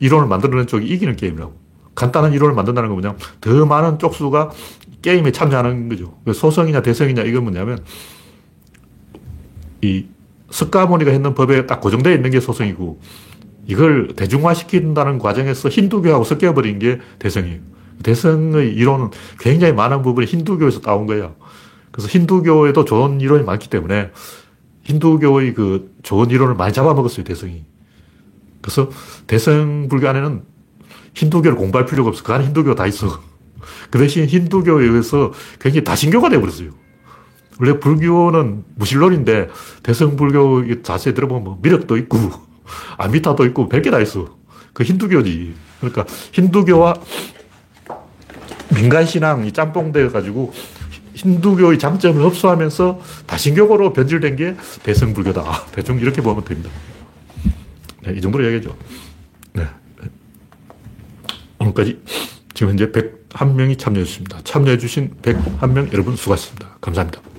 이론을 0.00 0.28
만들어낸 0.28 0.66
쪽이 0.66 0.86
이기는 0.86 1.16
게임이라고. 1.16 1.64
간단한 1.94 2.32
이론을 2.32 2.54
만든다는 2.54 2.88
건 2.88 2.96
뭐냐면 2.96 3.18
더 3.40 3.66
많은 3.66 3.98
쪽수가 3.98 4.50
게임에 5.02 5.32
참여하는 5.32 5.88
거죠. 5.88 6.18
그 6.24 6.32
소성이냐 6.32 6.82
대성이냐 6.82 7.22
이건 7.22 7.44
뭐냐면 7.44 7.84
이 9.80 10.06
석가모니가 10.50 11.10
했는 11.10 11.34
법에 11.34 11.66
딱 11.66 11.80
고정되어 11.80 12.12
있는 12.12 12.30
게 12.30 12.40
소성이고 12.40 13.00
이걸 13.66 14.08
대중화시킨다는 14.14 15.18
과정에서 15.18 15.68
힌두교하고 15.68 16.24
섞여버린 16.24 16.78
게 16.78 17.00
대성이에요. 17.18 17.60
대성의 18.02 18.74
이론은 18.74 19.10
굉장히 19.38 19.72
많은 19.72 20.02
부분이 20.02 20.26
힌두교에서 20.26 20.80
따온 20.80 21.06
거예요. 21.06 21.36
그래서 21.94 22.08
힌두교에도 22.08 22.84
좋은 22.84 23.20
이론이 23.20 23.44
많기 23.44 23.70
때문에 23.70 24.10
힌두교의 24.82 25.54
그 25.54 25.94
좋은 26.02 26.28
이론을 26.28 26.56
많이 26.56 26.72
잡아먹었어요, 26.72 27.22
대성이. 27.22 27.64
그래서 28.60 28.90
대성 29.28 29.86
불교 29.88 30.08
안에는 30.08 30.42
힌두교를 31.14 31.56
공부할 31.56 31.86
필요가 31.86 32.08
없어. 32.08 32.24
그 32.24 32.32
안에 32.32 32.46
힌두교가 32.46 32.74
다 32.74 32.88
있어. 32.88 33.20
그 33.90 33.98
대신 34.00 34.26
힌두교에 34.26 34.84
의해서 34.84 35.32
굉장히 35.60 35.84
다신교가 35.84 36.30
되어버렸어요. 36.30 36.70
원래 37.60 37.78
불교는 37.78 38.64
무신론인데 38.74 39.50
대성 39.84 40.16
불교 40.16 40.82
자세히 40.82 41.14
들어보면 41.14 41.44
뭐 41.44 41.58
미력도 41.62 41.96
있고 41.98 42.18
아미타도 42.98 43.46
있고 43.46 43.68
별게 43.68 43.92
다 43.92 44.00
있어. 44.00 44.36
그 44.72 44.82
힌두교지. 44.82 45.54
그러니까 45.78 46.04
힌두교와 46.32 46.94
민간신앙이 48.74 49.52
짬뽕되어 49.52 50.10
가지고 50.10 50.52
힌두교의 51.14 51.78
장점을 51.78 52.22
흡수하면서 52.24 53.00
다신교로 53.26 53.92
변질된 53.92 54.36
게 54.36 54.56
대성불교다. 54.82 55.66
대충 55.72 55.98
이렇게 55.98 56.20
보면 56.20 56.44
됩니다. 56.44 56.70
네, 58.02 58.14
이 58.14 58.20
정도로 58.20 58.44
얘기하죠. 58.46 58.76
네. 59.52 59.66
오늘까지 61.58 62.00
지금 62.52 62.70
현재 62.70 62.90
101명이 62.90 63.78
참여했습니다. 63.78 64.40
참여해주신 64.44 65.16
101명 65.22 65.92
여러분 65.92 66.16
수고하셨습니다. 66.16 66.76
감사합니다. 66.80 67.33